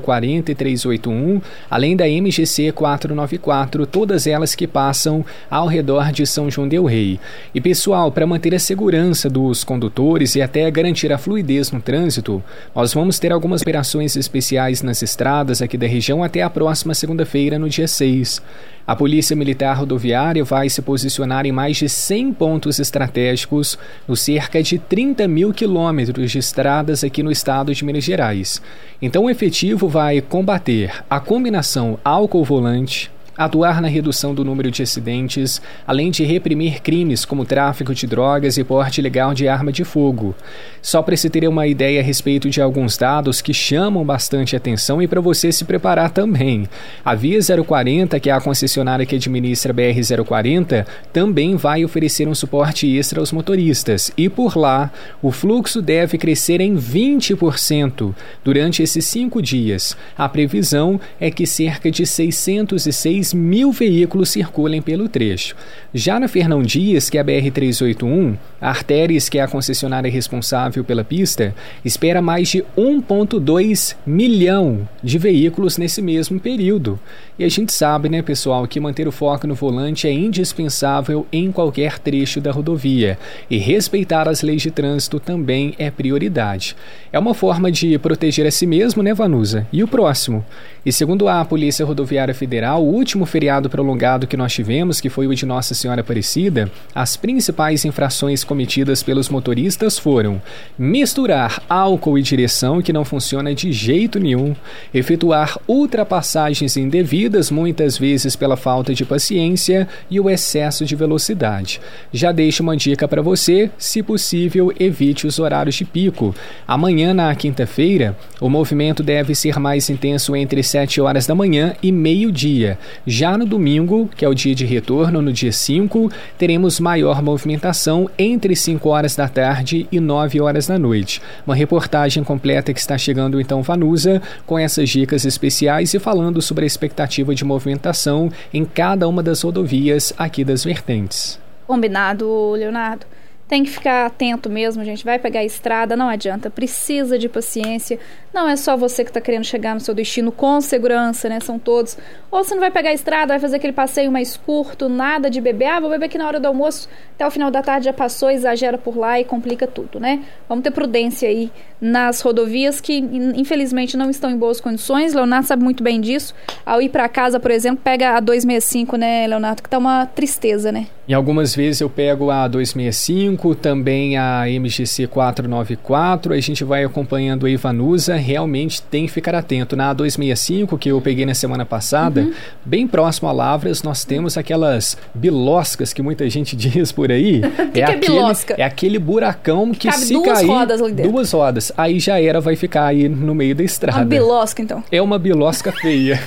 040 0.00 0.50
e 0.50 0.54
381, 0.54 1.40
além 1.70 1.96
da 1.96 2.06
MGC 2.06 2.72
494, 2.72 3.86
todas 3.86 4.26
elas 4.26 4.54
que 4.54 4.66
passam 4.66 5.24
ao 5.50 5.66
redor 5.66 6.12
de 6.12 6.26
São 6.26 6.50
João 6.50 6.68
del 6.68 6.84
Rei. 6.84 7.18
E 7.54 7.60
pessoal, 7.60 8.10
para 8.12 8.26
manter 8.26 8.54
a 8.54 8.58
segurança 8.58 9.28
dos 9.28 9.64
condutores 9.64 10.34
e 10.36 10.42
até 10.42 10.70
garantir 10.70 11.12
a 11.12 11.18
fluidez 11.18 11.70
no 11.70 11.80
trânsito, 11.80 12.42
nós 12.74 12.94
vamos 12.94 13.18
ter 13.18 13.32
algumas 13.32 13.62
operações 13.62 14.16
especiais 14.16 14.82
nas 14.82 15.02
estradas 15.02 15.60
aqui 15.60 15.76
da 15.76 15.86
região 15.86 16.22
até 16.22 16.42
a 16.42 16.50
próxima 16.50 16.94
segunda-feira, 16.94 17.58
no 17.58 17.68
dia 17.68 17.88
6. 17.88 18.42
A 18.86 18.94
Polícia 18.94 19.34
Militar 19.34 19.76
Rodoviária 19.78 20.44
vai 20.44 20.68
se 20.68 20.80
posicionar 20.80 21.44
em 21.44 21.50
mais 21.50 21.76
de 21.76 21.88
100 21.88 22.32
pontos 22.34 22.78
estratégicos 22.78 23.76
no 24.06 24.14
cerca 24.14 24.62
de 24.62 24.78
30 24.78 25.26
mil 25.26 25.52
quilômetros 25.52 26.30
de 26.30 26.38
estradas 26.38 27.02
aqui 27.02 27.20
no 27.20 27.32
estado 27.32 27.74
de 27.74 27.84
Minas 27.84 28.04
Gerais. 28.04 28.62
Então, 29.02 29.24
o 29.24 29.30
efetivo 29.30 29.88
vai 29.88 30.20
combater 30.20 31.04
a 31.10 31.18
combinação 31.18 31.98
álcool-volante, 32.04 33.10
atuar 33.36 33.80
na 33.80 33.88
redução 33.88 34.34
do 34.34 34.44
número 34.44 34.70
de 34.70 34.82
acidentes, 34.82 35.60
além 35.86 36.10
de 36.10 36.24
reprimir 36.24 36.80
crimes 36.80 37.24
como 37.24 37.44
tráfico 37.44 37.94
de 37.94 38.06
drogas 38.06 38.56
e 38.56 38.64
porte 38.64 39.00
ilegal 39.00 39.34
de 39.34 39.48
arma 39.48 39.70
de 39.70 39.84
fogo. 39.84 40.34
Só 40.80 41.02
para 41.02 41.16
se 41.16 41.28
ter 41.28 41.46
uma 41.48 41.66
ideia 41.66 42.00
a 42.00 42.02
respeito 42.02 42.48
de 42.48 42.60
alguns 42.60 42.96
dados 42.96 43.40
que 43.40 43.52
chamam 43.52 44.04
bastante 44.04 44.56
atenção 44.56 45.02
e 45.02 45.08
para 45.08 45.20
você 45.20 45.52
se 45.52 45.64
preparar 45.64 46.10
também. 46.10 46.68
A 47.04 47.14
Via 47.14 47.38
040, 47.40 48.18
que 48.20 48.30
é 48.30 48.32
a 48.32 48.40
concessionária 48.40 49.04
que 49.04 49.16
administra 49.16 49.72
a 49.72 49.74
BR 49.74 50.24
040, 50.24 50.86
também 51.12 51.56
vai 51.56 51.84
oferecer 51.84 52.28
um 52.28 52.34
suporte 52.34 52.86
extra 52.96 53.20
aos 53.20 53.32
motoristas 53.32 54.12
e 54.16 54.28
por 54.28 54.56
lá 54.56 54.90
o 55.20 55.30
fluxo 55.30 55.82
deve 55.82 56.18
crescer 56.18 56.60
em 56.60 56.76
20% 56.76 58.14
durante 58.44 58.82
esses 58.82 59.04
cinco 59.04 59.42
dias. 59.42 59.96
A 60.16 60.28
previsão 60.28 61.00
é 61.20 61.30
que 61.30 61.46
cerca 61.46 61.90
de 61.90 62.06
606 62.06 63.25
mil 63.32 63.72
veículos 63.72 64.30
circulem 64.30 64.82
pelo 64.82 65.08
trecho. 65.08 65.54
Já 65.92 66.18
na 66.20 66.28
Fernão 66.28 66.62
Dias, 66.62 67.08
que 67.08 67.18
é 67.18 67.20
a 67.20 67.24
BR-381, 67.24 68.36
a 68.60 68.68
Artéries, 68.68 69.28
que 69.28 69.38
é 69.38 69.42
a 69.42 69.48
concessionária 69.48 70.10
responsável 70.10 70.84
pela 70.84 71.04
pista, 71.04 71.54
espera 71.84 72.20
mais 72.20 72.48
de 72.48 72.64
1,2 72.76 73.96
milhão 74.06 74.88
de 75.02 75.18
veículos 75.18 75.78
nesse 75.78 76.02
mesmo 76.02 76.38
período. 76.40 76.98
E 77.38 77.44
a 77.44 77.48
gente 77.48 77.72
sabe, 77.72 78.08
né, 78.08 78.22
pessoal, 78.22 78.66
que 78.66 78.80
manter 78.80 79.06
o 79.06 79.12
foco 79.12 79.46
no 79.46 79.54
volante 79.54 80.08
é 80.08 80.12
indispensável 80.12 81.26
em 81.30 81.52
qualquer 81.52 81.98
trecho 81.98 82.40
da 82.40 82.50
rodovia 82.50 83.18
e 83.50 83.58
respeitar 83.58 84.28
as 84.28 84.42
leis 84.42 84.62
de 84.62 84.70
trânsito 84.70 85.20
também 85.20 85.74
é 85.78 85.90
prioridade. 85.90 86.74
É 87.12 87.18
uma 87.18 87.34
forma 87.34 87.70
de 87.70 87.98
proteger 87.98 88.46
a 88.46 88.50
si 88.50 88.66
mesmo, 88.66 89.02
né, 89.02 89.12
Vanusa? 89.12 89.66
E 89.72 89.82
o 89.82 89.88
próximo. 89.88 90.44
E 90.84 90.92
segundo 90.92 91.28
a 91.28 91.44
Polícia 91.44 91.84
Rodoviária 91.84 92.34
Federal, 92.34 92.82
o 92.82 92.92
último 92.92 93.15
feriado 93.24 93.70
prolongado 93.70 94.26
que 94.26 94.36
nós 94.36 94.52
tivemos, 94.52 95.00
que 95.00 95.08
foi 95.08 95.26
o 95.26 95.34
de 95.34 95.46
Nossa 95.46 95.72
Senhora 95.74 96.02
Aparecida, 96.02 96.70
as 96.94 97.16
principais 97.16 97.84
infrações 97.84 98.44
cometidas 98.44 99.02
pelos 99.02 99.28
motoristas 99.28 99.98
foram 99.98 100.42
misturar 100.78 101.62
álcool 101.68 102.18
e 102.18 102.22
direção, 102.22 102.82
que 102.82 102.92
não 102.92 103.04
funciona 103.04 103.54
de 103.54 103.72
jeito 103.72 104.18
nenhum, 104.18 104.54
efetuar 104.92 105.58
ultrapassagens 105.68 106.76
indevidas, 106.76 107.50
muitas 107.50 107.96
vezes 107.96 108.34
pela 108.34 108.56
falta 108.56 108.92
de 108.92 109.04
paciência 109.04 109.88
e 110.10 110.18
o 110.18 110.28
excesso 110.28 110.84
de 110.84 110.96
velocidade. 110.96 111.80
Já 112.12 112.32
deixo 112.32 112.62
uma 112.62 112.76
dica 112.76 113.06
para 113.06 113.22
você, 113.22 113.70
se 113.78 114.02
possível, 114.02 114.72
evite 114.78 115.26
os 115.26 115.38
horários 115.38 115.76
de 115.76 115.84
pico. 115.84 116.34
Amanhã, 116.66 117.14
na 117.14 117.34
quinta-feira, 117.34 118.16
o 118.40 118.48
movimento 118.48 119.02
deve 119.02 119.34
ser 119.34 119.58
mais 119.58 119.88
intenso 119.88 120.34
entre 120.34 120.62
7 120.62 121.00
horas 121.00 121.26
da 121.26 121.34
manhã 121.34 121.74
e 121.82 121.92
meio-dia. 121.92 122.78
Já 123.08 123.38
no 123.38 123.46
domingo, 123.46 124.10
que 124.16 124.24
é 124.24 124.28
o 124.28 124.34
dia 124.34 124.52
de 124.52 124.66
retorno, 124.66 125.22
no 125.22 125.32
dia 125.32 125.52
5, 125.52 126.10
teremos 126.36 126.80
maior 126.80 127.22
movimentação 127.22 128.10
entre 128.18 128.56
5 128.56 128.88
horas 128.88 129.14
da 129.14 129.28
tarde 129.28 129.86
e 129.92 130.00
9 130.00 130.40
horas 130.40 130.66
da 130.66 130.76
noite. 130.76 131.22
Uma 131.46 131.54
reportagem 131.54 132.24
completa 132.24 132.74
que 132.74 132.80
está 132.80 132.98
chegando 132.98 133.40
então 133.40 133.62
Vanusa 133.62 134.20
com 134.44 134.58
essas 134.58 134.88
dicas 134.88 135.24
especiais 135.24 135.94
e 135.94 136.00
falando 136.00 136.42
sobre 136.42 136.64
a 136.64 136.66
expectativa 136.66 137.32
de 137.32 137.44
movimentação 137.44 138.28
em 138.52 138.64
cada 138.64 139.06
uma 139.06 139.22
das 139.22 139.40
rodovias 139.40 140.12
aqui 140.18 140.42
das 140.42 140.64
vertentes. 140.64 141.38
Combinado, 141.64 142.54
Leonardo. 142.54 143.06
Tem 143.48 143.62
que 143.62 143.70
ficar 143.70 144.06
atento 144.06 144.50
mesmo, 144.50 144.84
gente. 144.84 145.04
Vai 145.04 145.20
pegar 145.20 145.38
a 145.40 145.44
estrada, 145.44 145.94
não 145.94 146.08
adianta. 146.08 146.50
Precisa 146.50 147.16
de 147.16 147.28
paciência. 147.28 147.96
Não 148.34 148.48
é 148.48 148.56
só 148.56 148.76
você 148.76 149.04
que 149.04 149.10
está 149.10 149.20
querendo 149.20 149.44
chegar 149.44 149.72
no 149.72 149.80
seu 149.80 149.94
destino 149.94 150.32
com 150.32 150.60
segurança, 150.60 151.28
né? 151.28 151.38
São 151.38 151.56
todos. 151.56 151.96
Ou 152.28 152.42
você 152.42 152.54
não 152.54 152.60
vai 152.60 152.72
pegar 152.72 152.90
a 152.90 152.92
estrada, 152.92 153.28
vai 153.28 153.38
fazer 153.38 153.56
aquele 153.56 153.72
passeio 153.72 154.10
mais 154.10 154.36
curto, 154.36 154.88
nada 154.88 155.30
de 155.30 155.40
beber. 155.40 155.66
Ah, 155.66 155.78
vou 155.78 155.88
beber 155.88 156.06
aqui 156.06 156.18
na 156.18 156.26
hora 156.26 156.40
do 156.40 156.46
almoço, 156.46 156.88
até 157.14 157.24
o 157.24 157.30
final 157.30 157.48
da 157.48 157.62
tarde 157.62 157.84
já 157.84 157.92
passou, 157.92 158.28
exagera 158.30 158.76
por 158.76 158.96
lá 158.96 159.20
e 159.20 159.24
complica 159.24 159.64
tudo, 159.66 160.00
né? 160.00 160.24
Vamos 160.48 160.64
ter 160.64 160.72
prudência 160.72 161.28
aí 161.28 161.52
nas 161.80 162.20
rodovias 162.20 162.80
que, 162.80 162.98
infelizmente, 162.98 163.96
não 163.96 164.10
estão 164.10 164.28
em 164.28 164.36
boas 164.36 164.60
condições. 164.60 165.14
Leonardo 165.14 165.46
sabe 165.46 165.62
muito 165.62 165.84
bem 165.84 166.00
disso. 166.00 166.34
Ao 166.64 166.82
ir 166.82 166.88
para 166.88 167.08
casa, 167.08 167.38
por 167.38 167.52
exemplo, 167.52 167.80
pega 167.82 168.16
a 168.16 168.20
265, 168.20 168.96
né, 168.96 169.24
Leonardo? 169.28 169.62
Que 169.62 169.68
tá 169.68 169.78
uma 169.78 170.04
tristeza, 170.04 170.72
né? 170.72 170.88
E 171.08 171.14
algumas 171.14 171.54
vezes 171.54 171.80
eu 171.80 171.88
pego 171.88 172.30
a 172.32 172.48
265, 172.48 173.54
também 173.54 174.16
a 174.16 174.46
MGC 174.48 175.06
494, 175.06 176.32
a 176.32 176.40
gente 176.40 176.64
vai 176.64 176.82
acompanhando 176.82 177.46
a 177.46 177.50
Ivanusa, 177.50 178.16
realmente 178.16 178.82
tem 178.82 179.06
que 179.06 179.12
ficar 179.12 179.32
atento. 179.36 179.76
Na 179.76 179.92
265, 179.92 180.76
que 180.76 180.90
eu 180.90 181.00
peguei 181.00 181.24
na 181.24 181.34
semana 181.34 181.64
passada, 181.64 182.22
uhum. 182.22 182.32
bem 182.64 182.88
próximo 182.88 183.28
a 183.28 183.32
Lavras, 183.32 183.84
nós 183.84 184.04
temos 184.04 184.36
aquelas 184.36 184.96
biloscas 185.14 185.92
que 185.92 186.02
muita 186.02 186.28
gente 186.28 186.56
diz 186.58 186.90
por 186.90 187.12
aí. 187.12 187.40
é, 187.56 187.66
que 187.66 187.80
é, 187.80 187.84
aquele, 187.84 188.18
é 188.58 188.64
aquele 188.64 188.98
buracão 188.98 189.70
que 189.70 189.88
Cabe 189.88 190.02
se 190.02 190.12
duas 190.12 190.40
cair... 190.40 190.48
rodas 190.48 190.82
ali 190.82 190.92
dentro. 190.92 191.12
Duas 191.12 191.30
rodas. 191.30 191.70
Aí 191.76 192.00
já 192.00 192.20
era, 192.20 192.40
vai 192.40 192.56
ficar 192.56 192.86
aí 192.86 193.08
no 193.08 193.32
meio 193.32 193.54
da 193.54 193.62
estrada. 193.62 194.00
Uma 194.00 194.06
bilosca, 194.06 194.60
então. 194.60 194.82
É 194.90 195.00
uma 195.00 195.20
bilosca 195.20 195.70
feia. 195.70 196.20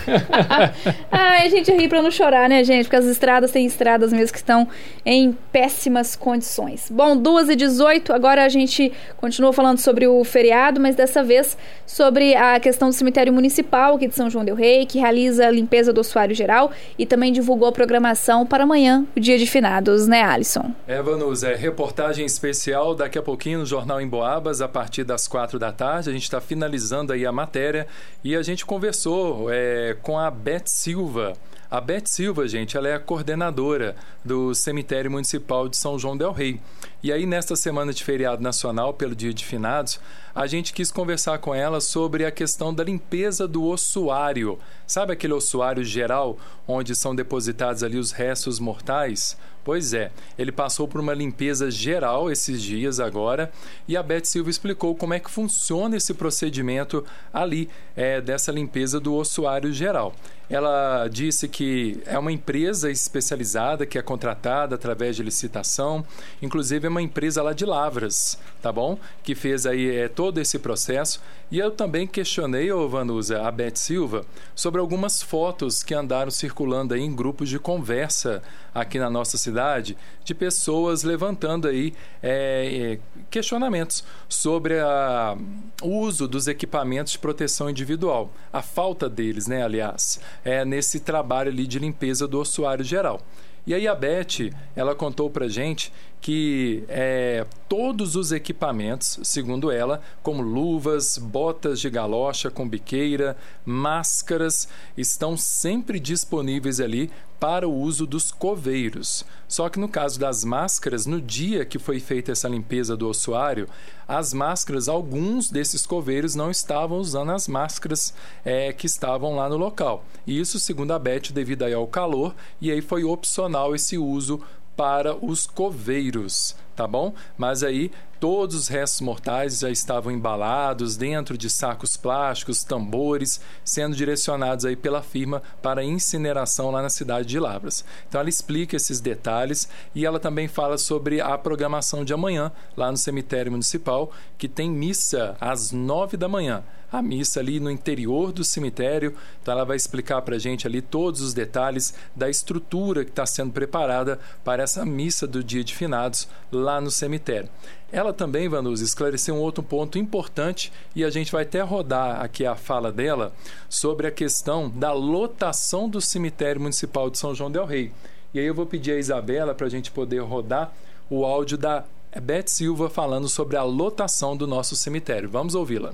Ai, 1.12 1.48
a 1.48 1.50
gente 1.50 1.70
ri 1.70 1.90
pra 1.90 2.02
não 2.02 2.12
chorar, 2.12 2.48
né, 2.48 2.64
gente? 2.64 2.86
Porque 2.86 2.96
as 2.96 3.06
estradas 3.06 3.52
têm 3.52 3.66
estradas 3.66 4.14
mesmo 4.14 4.32
que 4.32 4.38
estão 4.38 4.69
em 5.06 5.38
péssimas 5.52 6.16
condições. 6.16 6.88
Bom, 6.90 7.16
2 7.16 7.50
e 7.50 7.56
18 7.56 8.14
agora 8.14 8.44
a 8.44 8.50
gente 8.50 8.92
continua 9.18 9.54
falando 9.54 9.80
sobre 9.80 10.08
o 10.08 10.24
feriado, 10.24 10.80
mas 10.80 10.96
dessa 10.96 11.24
vez 11.24 11.58
sobre 11.86 12.36
a 12.36 12.60
questão 12.60 12.90
do 12.90 12.94
cemitério 12.94 13.34
municipal 13.34 13.96
aqui 13.96 14.08
de 14.08 14.16
São 14.16 14.30
João 14.30 14.46
del 14.46 14.56
Rei, 14.56 14.86
que 14.86 15.00
realiza 15.00 15.48
a 15.48 15.52
limpeza 15.52 15.92
do 15.92 16.02
ossuário 16.02 16.36
geral 16.36 16.72
e 16.98 17.06
também 17.06 17.32
divulgou 17.32 17.68
a 17.68 17.72
programação 17.72 18.46
para 18.46 18.64
amanhã, 18.64 19.06
o 19.16 19.20
dia 19.20 19.38
de 19.38 19.46
finados, 19.46 20.08
né, 20.08 20.22
Alisson? 20.24 20.72
É, 20.88 21.02
Vanus, 21.02 21.44
é 21.44 21.56
reportagem 21.56 22.26
especial 22.26 22.94
daqui 22.94 23.18
a 23.18 23.22
pouquinho 23.22 23.60
no 23.60 23.66
Jornal 23.66 24.00
em 24.02 24.08
Boabas, 24.08 24.62
a 24.62 24.68
partir 24.68 25.04
das 25.04 25.28
quatro 25.28 25.58
da 25.58 25.72
tarde. 25.72 26.10
A 26.10 26.14
gente 26.14 26.24
está 26.24 26.40
finalizando 26.40 27.14
aí 27.14 27.26
a 27.26 27.32
matéria 27.32 27.88
e 28.24 28.36
a 28.36 28.42
gente 28.42 28.66
conversou 28.66 29.48
é, 29.52 29.96
com 30.02 30.18
a 30.18 30.30
Beth 30.30 30.66
Silva. 30.66 31.34
A 31.72 31.80
Beth 31.80 32.08
Silva, 32.08 32.48
gente, 32.48 32.76
ela 32.76 32.88
é 32.88 32.96
a 32.96 33.00
coordenadora 33.00 33.96
do 34.26 34.56
Cemitério 34.56 35.12
Municipal 35.12 35.70
de 35.70 35.78
São 35.78 36.00
João 36.00 36.18
del 36.18 36.32
Rei. 36.32 36.60
E 37.04 37.12
aí, 37.12 37.28
nesta 37.28 37.56
semana 37.56 37.94
de 37.94 38.04
feriado 38.04 38.42
nacional, 38.42 38.92
pelo 38.92 39.16
Dia 39.16 39.32
de 39.32 39.46
Finados, 39.46 40.00
a 40.34 40.48
gente 40.48 40.74
quis 40.74 40.92
conversar 40.92 41.38
com 41.38 41.54
ela 41.54 41.80
sobre 41.80 42.26
a 42.26 42.32
questão 42.32 42.74
da 42.74 42.84
limpeza 42.84 43.48
do 43.48 43.64
ossuário. 43.66 44.58
Sabe 44.88 45.14
aquele 45.14 45.34
ossuário 45.34 45.84
geral, 45.84 46.40
onde 46.68 46.96
são 46.96 47.16
depositados 47.16 47.84
ali 47.84 48.00
os 48.00 48.12
restos 48.12 48.60
mortais? 48.60 49.38
Pois 49.64 49.94
é, 49.94 50.12
ele 50.40 50.52
passou 50.52 50.88
por 50.88 51.00
uma 51.00 51.14
limpeza 51.14 51.70
geral 51.70 52.32
esses 52.32 52.64
dias 52.64 53.00
agora 53.00 53.52
e 53.88 53.96
a 53.96 54.02
Beth 54.02 54.26
Silva 54.26 54.50
explicou 54.50 54.96
como 54.96 55.14
é 55.14 55.20
que 55.20 55.30
funciona 55.30 55.98
esse 55.98 56.14
procedimento 56.14 57.06
ali 57.32 57.70
é, 57.96 58.20
dessa 58.20 58.52
limpeza 58.52 59.00
do 59.00 59.14
ossuário 59.14 59.72
geral. 59.72 60.16
Ela 60.50 61.08
disse 61.08 61.48
que 61.48 62.02
é 62.08 62.18
uma 62.18 62.32
empresa 62.32 62.90
especializada 62.90 63.86
que 63.86 64.00
é 64.00 64.02
contratada 64.02 64.74
através 64.74 65.16
de 65.16 65.22
licitação, 65.22 66.04
inclusive 66.42 66.88
é 66.88 66.90
uma 66.90 67.02
empresa 67.02 67.44
lá 67.44 67.54
de 67.54 67.66
Lavras, 67.66 68.40
tá 68.60 68.72
bom? 68.72 68.98
Que 69.24 69.36
fez 69.36 69.68
aí 69.68 69.96
é, 69.96 70.08
todo 70.08 70.40
esse 70.40 70.58
processo. 70.58 71.22
E 71.52 71.60
eu 71.60 71.72
também 71.72 72.08
questionei, 72.08 72.72
ô 72.72 72.88
Vanusa, 72.88 73.42
a 73.42 73.52
Beth 73.52 73.76
Silva, 73.76 74.26
sobre 74.56 74.80
algumas 74.80 75.22
fotos 75.22 75.84
que 75.84 75.94
andaram 75.94 76.32
circulando 76.32 76.94
aí 76.94 77.02
em 77.02 77.16
grupos 77.16 77.50
de 77.50 77.60
conversa 77.60 78.42
aqui 78.74 79.00
na 79.00 79.10
nossa 79.10 79.38
cidade, 79.38 79.98
de 80.24 80.36
pessoas 80.36 81.04
levantando 81.04 81.68
aí 81.68 81.94
é, 82.22 83.00
questionamentos 83.32 84.04
sobre 84.28 84.80
a, 84.80 85.36
o 85.82 86.00
uso 86.00 86.28
dos 86.28 86.48
equipamentos 86.48 87.14
de 87.14 87.20
proteção 87.20 87.70
individual, 87.70 88.32
a 88.54 88.62
falta 88.62 89.10
deles, 89.10 89.48
né, 89.48 89.64
aliás 89.64 90.20
é, 90.44 90.64
nesse 90.66 91.00
trabalho 91.00 91.52
ali 91.52 91.66
de 91.68 91.80
limpeza 91.80 92.28
do 92.28 92.40
ossuário 92.40 92.84
geral. 92.84 93.22
E 93.68 93.74
aí 93.74 93.88
a 93.88 93.94
Beth, 93.94 94.52
ela 94.76 94.96
contou 94.96 95.30
pra 95.30 95.48
gente 95.48 95.92
que 96.22 96.84
é, 96.88 97.46
todos 97.68 98.16
os 98.16 98.32
equipamentos, 98.32 99.20
segundo 99.24 99.72
ela, 99.72 100.02
como 100.24 100.42
luvas, 100.42 101.18
botas 101.18 101.80
de 101.80 101.90
galocha 101.90 102.50
com 102.50 102.68
biqueira, 102.68 103.38
máscaras, 103.66 104.68
estão 104.98 105.38
sempre 105.38 106.00
disponíveis 106.00 106.80
ali 106.80 107.12
para 107.40 107.68
o 107.68 107.74
uso 107.74 108.06
dos 108.06 108.32
coveiros. 108.32 109.24
Só 109.48 109.70
que 109.70 109.80
no 109.80 109.88
caso 109.88 110.20
das 110.20 110.44
máscaras, 110.44 111.06
no 111.06 111.22
dia 111.22 111.66
que 111.66 111.80
foi 111.80 112.00
feita 112.00 112.32
essa 112.32 112.50
limpeza 112.50 112.98
do 112.98 113.08
ossuário, 113.08 113.68
as 114.08 114.34
máscaras, 114.34 114.90
alguns 114.90 115.50
desses 115.50 115.86
coveiros 115.86 116.36
não 116.36 116.52
estavam 116.52 116.98
usando 116.98 117.32
as 117.32 117.48
máscaras 117.48 118.14
é, 118.44 118.74
que 118.74 118.86
estavam 118.86 119.36
lá 119.36 119.48
no 119.48 119.58
local. 119.58 120.04
Isso, 120.28 120.60
segundo 120.60 120.92
a 120.92 121.00
Beth, 121.00 121.32
devido 121.32 121.64
ao 121.64 121.88
calor, 121.88 122.36
e 122.60 122.72
aí 122.72 122.82
foi 122.82 123.04
opcional 123.04 123.74
esse 123.74 123.98
uso 123.98 124.42
para 124.76 125.14
os 125.14 125.46
coveiros, 125.46 126.56
tá 126.74 126.88
bom? 126.88 127.14
Mas 127.38 127.64
aí 127.64 127.92
Todos 128.20 128.54
os 128.54 128.68
restos 128.68 129.00
mortais 129.00 129.60
já 129.60 129.70
estavam 129.70 130.12
embalados 130.12 130.98
dentro 130.98 131.38
de 131.38 131.50
sacos 131.50 131.96
plásticos, 131.96 132.66
tambores, 132.66 133.40
sendo 133.64 133.96
direcionados 133.96 134.66
aí 134.66 134.76
pela 134.76 135.02
firma 135.02 135.42
para 135.62 135.86
incineração 135.86 136.70
lá 136.70 136.82
na 136.82 136.90
cidade 136.90 137.30
de 137.30 137.40
Lavras. 137.40 137.86
Então 138.10 138.20
ela 138.20 138.30
explica 138.30 138.76
esses 138.76 139.00
detalhes 139.00 139.70
e 139.96 140.06
ela 140.06 140.20
também 140.20 140.50
fala 140.50 140.78
sobre 140.78 141.22
a 141.22 141.38
programação 141.38 142.04
de 142.04 142.14
amanhã 142.14 142.52
lá 142.76 142.92
no 142.92 142.98
cemitério 142.98 143.54
municipal, 143.54 144.12
que 144.38 144.50
tem 144.50 144.70
missa 144.70 145.38
às 145.40 145.72
nove 145.72 146.18
da 146.18 146.28
manhã 146.28 146.64
a 146.92 147.02
missa 147.02 147.40
ali 147.40 147.60
no 147.60 147.70
interior 147.70 148.32
do 148.32 148.44
cemitério. 148.44 149.16
Então 149.42 149.54
ela 149.54 149.64
vai 149.64 149.78
explicar 149.78 150.22
para 150.22 150.36
a 150.36 150.40
gente 150.40 150.66
ali 150.66 150.82
todos 150.82 151.22
os 151.22 151.34
detalhes 151.34 151.94
da 152.16 152.30
estrutura 152.30 153.04
que 153.04 153.12
está 153.12 153.26
sendo 153.26 153.52
preparada 153.52 154.20
para 154.44 154.64
essa 154.64 154.86
missa 154.86 155.28
do 155.28 155.44
dia 155.44 155.64
de 155.64 155.76
finados 155.76 156.28
lá 156.52 156.82
no 156.82 156.90
cemitério. 156.90 157.50
Ela 157.92 158.14
também, 158.14 158.48
Vanusa, 158.48 158.84
esclareceu 158.84 159.36
um 159.36 159.40
outro 159.40 159.64
ponto 159.64 159.98
importante 159.98 160.72
e 160.96 161.04
a 161.04 161.10
gente 161.10 161.32
vai 161.32 161.44
até 161.44 161.62
rodar 161.62 162.22
aqui 162.22 162.46
a 162.46 162.56
fala 162.56 162.92
dela 162.92 163.34
sobre 163.68 164.06
a 164.06 164.12
questão 164.12 164.70
da 164.70 164.94
lotação 164.94 165.90
do 165.90 166.00
cemitério 166.00 166.62
municipal 166.62 167.10
de 167.10 167.18
São 167.18 167.34
João 167.34 167.50
del 167.50 167.66
Rei. 167.66 167.92
E 168.32 168.40
aí 168.40 168.46
eu 168.46 168.54
vou 168.54 168.68
pedir 168.68 168.92
a 168.92 169.00
Isabela 169.00 169.56
para 169.56 169.66
a 169.66 169.70
gente 169.70 169.90
poder 169.90 170.20
rodar 170.20 170.72
o 171.10 171.26
áudio 171.26 171.58
da 171.58 171.84
Beth 172.22 172.48
Silva 172.48 172.90
falando 172.90 173.28
sobre 173.28 173.58
a 173.58 173.64
lotação 173.64 174.38
do 174.38 174.46
nosso 174.46 174.76
cemitério. 174.76 175.28
Vamos 175.28 175.56
ouvi-la. 175.56 175.94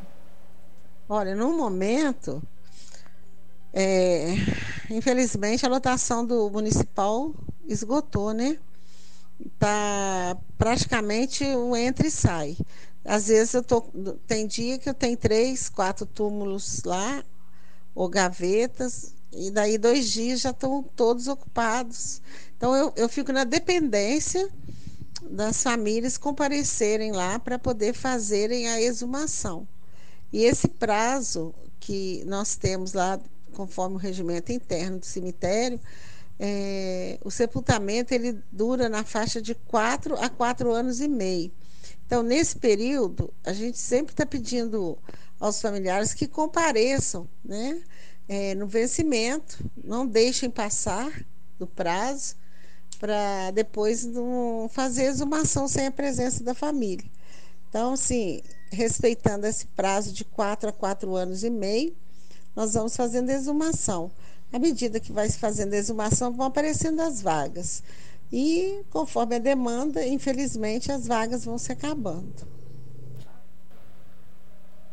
Olha, 1.08 1.34
no 1.34 1.56
momento, 1.56 2.42
é, 3.74 4.34
infelizmente 4.90 5.66
a 5.66 5.70
lotação 5.70 6.26
do 6.26 6.50
municipal 6.50 7.34
esgotou, 7.68 8.34
né? 8.34 8.58
Tá 9.60 10.38
praticamente 10.58 11.44
um 11.44 11.76
entra 11.76 12.08
e 12.08 12.12
sai. 12.12 12.58
Às 13.04 13.28
vezes 13.28 13.54
eu 13.54 13.64
tô, 13.64 13.82
tem 14.26 14.48
dia 14.48 14.80
que 14.80 14.90
eu 14.90 14.94
tenho 14.94 15.18
três, 15.18 15.70
quatro 15.70 16.06
túmulos 16.06 16.84
lá, 16.84 17.24
ou 17.94 18.10
gavetas, 18.10 19.14
e 19.32 19.52
daí 19.52 19.78
dois 19.78 20.10
dias 20.10 20.42
já 20.42 20.50
estão 20.52 20.84
todos 20.96 21.28
ocupados. 21.28 22.22
Então 22.58 22.76
eu, 22.76 22.94
eu 22.96 23.08
fico 23.10 23.32
na 23.32 23.44
dependência 23.44 24.50
das 25.30 25.62
famílias 25.62 26.18
comparecerem 26.18 27.12
lá 27.12 27.38
para 27.38 27.60
poder 27.60 27.94
fazerem 27.94 28.70
a 28.70 28.82
exumação. 28.82 29.68
E 30.32 30.44
esse 30.44 30.68
prazo 30.68 31.54
que 31.80 32.24
nós 32.26 32.56
temos 32.56 32.94
lá, 32.94 33.20
conforme 33.54 33.96
o 33.96 34.00
regimento 34.00 34.52
interno 34.52 35.00
do 35.00 35.06
cemitério, 35.06 35.80
é, 36.40 37.18
o 37.24 37.32
sepultamento 37.32 38.14
ele 38.14 38.40
dura 38.52 38.90
na 38.90 39.04
faixa 39.04 39.42
de 39.42 39.56
quatro 39.56 40.16
a 40.16 40.30
quatro 40.30 40.72
anos 40.72 41.00
e 41.00 41.08
meio. 41.08 41.52
Então, 42.06 42.22
nesse 42.22 42.58
período, 42.58 43.34
a 43.44 43.54
gente 43.54 43.78
sempre 43.78 44.14
está 44.14 44.26
pedindo 44.26 44.98
aos 45.40 45.62
familiares 45.62 46.14
que 46.14 46.28
compareçam 46.28 47.28
né, 47.44 47.82
é, 48.28 48.54
no 48.56 48.68
vencimento, 48.68 49.64
não 49.84 50.06
deixem 50.06 50.50
passar 50.50 51.26
do 51.58 51.66
prazo, 51.66 52.36
para 53.00 53.52
depois 53.52 54.06
não 54.06 54.70
fazer 54.72 55.04
exumação 55.04 55.68
sem 55.68 55.88
a 55.88 55.92
presença 55.92 56.44
da 56.44 56.54
família. 56.54 57.06
Então, 57.70 57.94
assim, 57.94 58.42
respeitando 58.72 59.46
esse 59.46 59.66
prazo 59.68 60.14
de 60.14 60.24
quatro 60.24 60.70
a 60.70 60.74
quatro 60.74 61.16
anos 61.16 61.44
e 61.44 61.50
meio, 61.50 61.96
nós 62.56 62.74
vamos 62.74 62.96
fazendo 62.96 63.30
exumação. 63.30 64.12
À 64.52 64.60
medida 64.60 65.00
que 65.00 65.12
vai 65.12 65.30
se 65.30 65.38
fazendo 65.38 65.74
exumação, 65.74 66.32
vão 66.32 66.46
aparecendo 66.46 67.02
as 67.02 67.22
vagas. 67.22 67.84
E, 68.32 68.82
conforme 68.90 69.36
a 69.36 69.40
demanda, 69.40 70.06
infelizmente, 70.06 70.92
as 70.92 71.08
vagas 71.08 71.46
vão 71.46 71.58
se 71.58 71.72
acabando. 71.72 72.56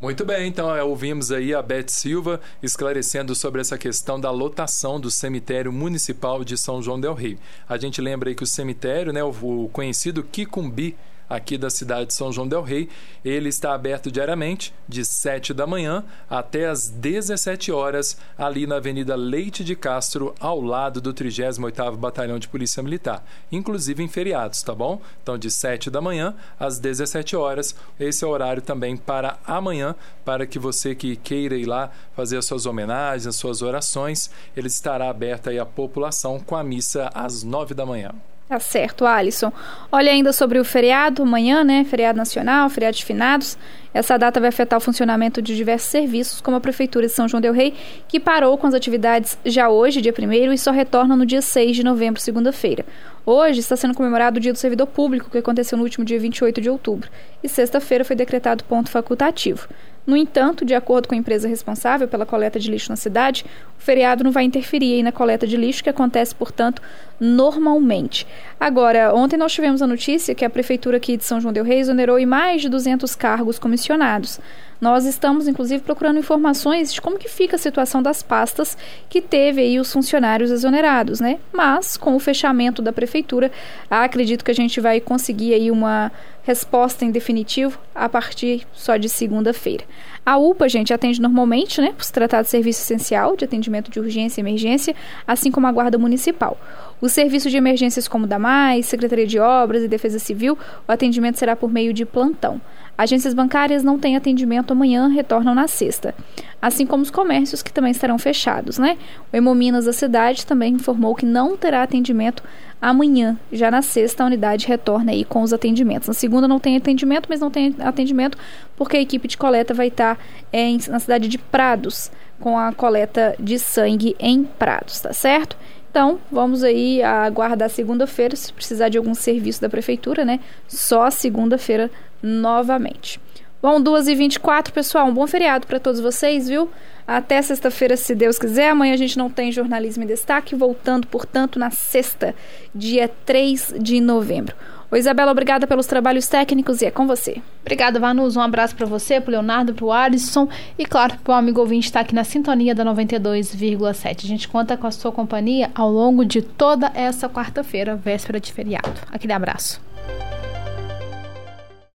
Muito 0.02 0.24
bem, 0.24 0.48
então 0.48 0.74
é, 0.74 0.82
ouvimos 0.82 1.30
aí 1.30 1.54
a 1.54 1.62
Beth 1.62 1.86
Silva 1.86 2.40
esclarecendo 2.60 3.36
sobre 3.36 3.60
essa 3.60 3.78
questão 3.78 4.20
da 4.20 4.32
lotação 4.32 4.98
do 4.98 5.08
cemitério 5.12 5.72
municipal 5.72 6.42
de 6.42 6.58
São 6.58 6.82
João 6.82 7.00
del 7.00 7.14
Rei. 7.14 7.38
A 7.68 7.78
gente 7.78 8.00
lembra 8.00 8.28
aí 8.28 8.34
que 8.34 8.42
o 8.42 8.46
cemitério, 8.46 9.12
né, 9.12 9.22
o 9.22 9.70
conhecido 9.72 10.24
Quicumbi, 10.24 10.96
aqui 11.32 11.56
da 11.56 11.70
cidade 11.70 12.06
de 12.06 12.14
São 12.14 12.30
João 12.30 12.46
del 12.46 12.62
Rei. 12.62 12.88
Ele 13.24 13.48
está 13.48 13.74
aberto 13.74 14.10
diariamente, 14.10 14.74
de 14.86 15.04
7 15.04 15.54
da 15.54 15.66
manhã 15.66 16.04
até 16.28 16.68
as 16.68 16.88
17 16.88 17.72
horas, 17.72 18.18
ali 18.36 18.66
na 18.66 18.76
Avenida 18.76 19.16
Leite 19.16 19.64
de 19.64 19.74
Castro, 19.74 20.34
ao 20.38 20.60
lado 20.60 21.00
do 21.00 21.14
38º 21.14 21.96
Batalhão 21.96 22.38
de 22.38 22.48
Polícia 22.48 22.82
Militar, 22.82 23.24
inclusive 23.50 24.02
em 24.02 24.08
feriados, 24.08 24.62
tá 24.62 24.74
bom? 24.74 25.00
Então, 25.22 25.38
de 25.38 25.50
7 25.50 25.90
da 25.90 26.00
manhã 26.00 26.34
às 26.60 26.78
17 26.78 27.34
horas, 27.34 27.74
esse 27.98 28.24
é 28.24 28.26
o 28.26 28.30
horário 28.30 28.60
também 28.60 28.96
para 28.96 29.38
amanhã, 29.46 29.94
para 30.24 30.46
que 30.46 30.58
você 30.58 30.94
que 30.94 31.16
queira 31.16 31.56
ir 31.56 31.66
lá 31.66 31.90
fazer 32.14 32.36
as 32.36 32.44
suas 32.44 32.66
homenagens, 32.66 33.26
as 33.26 33.36
suas 33.36 33.62
orações, 33.62 34.30
ele 34.56 34.66
estará 34.66 35.08
aberto 35.08 35.48
aí 35.48 35.58
à 35.58 35.64
população 35.64 36.38
com 36.38 36.56
a 36.56 36.62
missa 36.62 37.10
às 37.14 37.42
9 37.42 37.74
da 37.74 37.86
manhã. 37.86 38.12
Tá 38.52 38.60
certo, 38.60 39.06
Alisson. 39.06 39.50
Olha 39.90 40.12
ainda 40.12 40.30
sobre 40.30 40.60
o 40.60 40.64
feriado, 40.64 41.22
amanhã, 41.22 41.64
né? 41.64 41.84
Feriado 41.84 42.18
nacional, 42.18 42.68
feriado 42.68 42.94
de 42.94 43.02
finados. 43.02 43.56
Essa 43.94 44.18
data 44.18 44.38
vai 44.38 44.50
afetar 44.50 44.76
o 44.76 44.80
funcionamento 44.80 45.40
de 45.40 45.56
diversos 45.56 45.88
serviços, 45.88 46.38
como 46.42 46.58
a 46.58 46.60
Prefeitura 46.60 47.06
de 47.06 47.14
São 47.14 47.26
João 47.26 47.40
Del 47.40 47.54
Rei, 47.54 47.72
que 48.06 48.20
parou 48.20 48.58
com 48.58 48.66
as 48.66 48.74
atividades 48.74 49.38
já 49.42 49.70
hoje, 49.70 50.02
dia 50.02 50.12
1 50.12 50.52
e 50.52 50.58
só 50.58 50.70
retorna 50.70 51.16
no 51.16 51.24
dia 51.24 51.40
6 51.40 51.76
de 51.76 51.82
novembro, 51.82 52.20
segunda-feira. 52.20 52.84
Hoje 53.24 53.60
está 53.60 53.74
sendo 53.74 53.94
comemorado 53.94 54.36
o 54.36 54.40
Dia 54.40 54.52
do 54.52 54.58
Servidor 54.58 54.88
Público, 54.88 55.30
que 55.30 55.38
aconteceu 55.38 55.78
no 55.78 55.84
último 55.84 56.04
dia 56.04 56.20
28 56.20 56.60
de 56.60 56.68
outubro. 56.68 57.08
E 57.42 57.48
sexta-feira 57.48 58.04
foi 58.04 58.14
decretado 58.14 58.64
ponto 58.64 58.90
facultativo. 58.90 59.66
No 60.06 60.16
entanto, 60.16 60.64
de 60.64 60.74
acordo 60.74 61.06
com 61.06 61.14
a 61.14 61.18
empresa 61.18 61.46
responsável 61.46 62.08
pela 62.08 62.26
coleta 62.26 62.58
de 62.58 62.70
lixo 62.70 62.90
na 62.90 62.96
cidade, 62.96 63.44
o 63.78 63.82
feriado 63.82 64.24
não 64.24 64.32
vai 64.32 64.44
interferir 64.44 65.02
na 65.02 65.12
coleta 65.12 65.46
de 65.46 65.56
lixo, 65.56 65.82
que 65.82 65.90
acontece, 65.90 66.34
portanto, 66.34 66.82
normalmente. 67.20 68.26
Agora, 68.58 69.14
ontem 69.14 69.36
nós 69.36 69.52
tivemos 69.52 69.80
a 69.80 69.86
notícia 69.86 70.34
que 70.34 70.44
a 70.44 70.50
Prefeitura 70.50 70.96
aqui 70.96 71.16
de 71.16 71.24
São 71.24 71.40
João 71.40 71.52
del 71.52 71.64
Rei 71.64 71.78
exonerou 71.78 72.18
em 72.18 72.26
mais 72.26 72.60
de 72.60 72.68
200 72.68 73.14
cargos 73.14 73.60
comissionados. 73.60 74.40
Nós 74.80 75.04
estamos, 75.04 75.46
inclusive, 75.46 75.80
procurando 75.84 76.18
informações 76.18 76.92
de 76.92 77.00
como 77.00 77.16
que 77.16 77.28
fica 77.28 77.54
a 77.54 77.58
situação 77.58 78.02
das 78.02 78.20
pastas 78.20 78.76
que 79.08 79.20
teve 79.20 79.60
aí 79.60 79.78
os 79.78 79.92
funcionários 79.92 80.50
exonerados, 80.50 81.20
né? 81.20 81.38
Mas, 81.52 81.96
com 81.96 82.16
o 82.16 82.18
fechamento 82.18 82.82
da 82.82 82.92
Prefeitura, 82.92 83.52
acredito 83.88 84.44
que 84.44 84.50
a 84.50 84.54
gente 84.54 84.80
vai 84.80 85.00
conseguir 85.00 85.54
aí 85.54 85.70
uma 85.70 86.10
resposta 86.42 87.04
em 87.04 87.10
definitivo 87.10 87.78
a 87.94 88.08
partir 88.08 88.66
só 88.72 88.96
de 88.96 89.08
segunda-feira. 89.08 89.84
A 90.24 90.36
UPA, 90.36 90.68
gente, 90.68 90.92
atende 90.92 91.20
normalmente, 91.20 91.80
né, 91.80 91.94
se 91.98 92.12
tratar 92.12 92.42
de 92.42 92.48
serviço 92.48 92.82
essencial 92.82 93.36
de 93.36 93.44
atendimento 93.44 93.90
de 93.90 93.98
urgência 93.98 94.40
e 94.40 94.42
emergência, 94.42 94.94
assim 95.26 95.50
como 95.50 95.66
a 95.66 95.72
Guarda 95.72 95.98
Municipal. 95.98 96.56
Os 97.00 97.12
serviços 97.12 97.50
de 97.50 97.56
emergências 97.56 98.06
como 98.06 98.26
DAMAI, 98.26 98.82
Secretaria 98.82 99.26
de 99.26 99.38
Obras 99.40 99.82
e 99.82 99.88
Defesa 99.88 100.20
Civil, 100.20 100.56
o 100.86 100.92
atendimento 100.92 101.38
será 101.38 101.56
por 101.56 101.72
meio 101.72 101.92
de 101.92 102.04
plantão. 102.04 102.60
Agências 102.96 103.34
bancárias 103.34 103.82
não 103.82 103.98
têm 103.98 104.16
atendimento 104.16 104.72
amanhã, 104.72 105.08
retornam 105.08 105.54
na 105.54 105.66
sexta. 105.66 106.14
Assim 106.60 106.86
como 106.86 107.02
os 107.02 107.10
comércios 107.10 107.62
que 107.62 107.72
também 107.72 107.90
estarão 107.90 108.18
fechados, 108.18 108.78
né? 108.78 108.98
O 109.32 109.36
Hemominas 109.36 109.86
da 109.86 109.92
cidade 109.92 110.46
também 110.46 110.74
informou 110.74 111.14
que 111.14 111.26
não 111.26 111.56
terá 111.56 111.82
atendimento 111.82 112.42
amanhã. 112.80 113.36
Já 113.50 113.70
na 113.70 113.80
sexta, 113.80 114.22
a 114.22 114.26
unidade 114.26 114.66
retorna 114.66 115.12
aí 115.12 115.24
com 115.24 115.42
os 115.42 115.52
atendimentos. 115.52 116.08
Na 116.08 116.14
segunda 116.14 116.46
não 116.46 116.60
tem 116.60 116.76
atendimento, 116.76 117.26
mas 117.28 117.40
não 117.40 117.50
tem 117.50 117.74
atendimento 117.80 118.36
porque 118.76 118.96
a 118.96 119.00
equipe 119.00 119.26
de 119.26 119.36
coleta 119.36 119.72
vai 119.72 119.88
estar 119.88 120.18
é, 120.52 120.68
na 120.88 120.98
cidade 120.98 121.28
de 121.28 121.38
Prados, 121.38 122.10
com 122.38 122.58
a 122.58 122.72
coleta 122.72 123.34
de 123.38 123.58
sangue 123.58 124.16
em 124.18 124.44
Prados, 124.44 125.00
tá 125.00 125.12
certo? 125.12 125.56
Então, 125.92 126.18
vamos 126.30 126.64
aí 126.64 127.02
aguardar 127.02 127.68
segunda-feira, 127.68 128.34
se 128.34 128.50
precisar 128.50 128.88
de 128.88 128.96
algum 128.96 129.12
serviço 129.14 129.60
da 129.60 129.68
prefeitura, 129.68 130.24
né? 130.24 130.40
Só 130.66 131.10
segunda-feira 131.10 131.90
novamente. 132.22 133.20
Bom, 133.60 133.78
2h24, 133.78 134.72
pessoal, 134.72 135.06
um 135.06 135.12
bom 135.12 135.26
feriado 135.26 135.66
para 135.66 135.78
todos 135.78 136.00
vocês, 136.00 136.48
viu? 136.48 136.70
Até 137.06 137.42
sexta-feira, 137.42 137.94
se 137.94 138.14
Deus 138.14 138.38
quiser. 138.38 138.70
Amanhã 138.70 138.94
a 138.94 138.96
gente 138.96 139.18
não 139.18 139.28
tem 139.28 139.52
jornalismo 139.52 140.02
em 140.02 140.06
destaque, 140.06 140.56
voltando, 140.56 141.06
portanto, 141.06 141.58
na 141.58 141.70
sexta, 141.70 142.34
dia 142.74 143.10
3 143.26 143.74
de 143.78 144.00
novembro. 144.00 144.56
Ô 144.92 144.96
Isabela, 144.96 145.32
obrigada 145.32 145.66
pelos 145.66 145.86
trabalhos 145.86 146.28
técnicos 146.28 146.82
e 146.82 146.84
é 146.84 146.90
com 146.90 147.06
você. 147.06 147.40
Obrigada, 147.62 147.98
Vanus. 147.98 148.36
Um 148.36 148.42
abraço 148.42 148.76
para 148.76 148.84
você, 148.84 149.22
pro 149.22 149.30
Leonardo, 149.30 149.72
pro 149.72 149.90
Alisson 149.90 150.46
e, 150.78 150.84
claro, 150.84 151.16
pro 151.24 151.32
amigo 151.32 151.60
ouvinte 151.60 151.86
estar 151.86 152.00
tá 152.00 152.04
aqui 152.04 152.14
na 152.14 152.24
sintonia 152.24 152.74
da 152.74 152.84
92,7. 152.84 154.24
A 154.24 154.28
gente 154.28 154.46
conta 154.46 154.76
com 154.76 154.86
a 154.86 154.90
sua 154.90 155.10
companhia 155.10 155.70
ao 155.74 155.90
longo 155.90 156.26
de 156.26 156.42
toda 156.42 156.92
essa 156.94 157.26
quarta-feira, 157.26 157.96
véspera 157.96 158.38
de 158.38 158.52
feriado. 158.52 159.00
Aquele 159.10 159.32
abraço. 159.32 159.80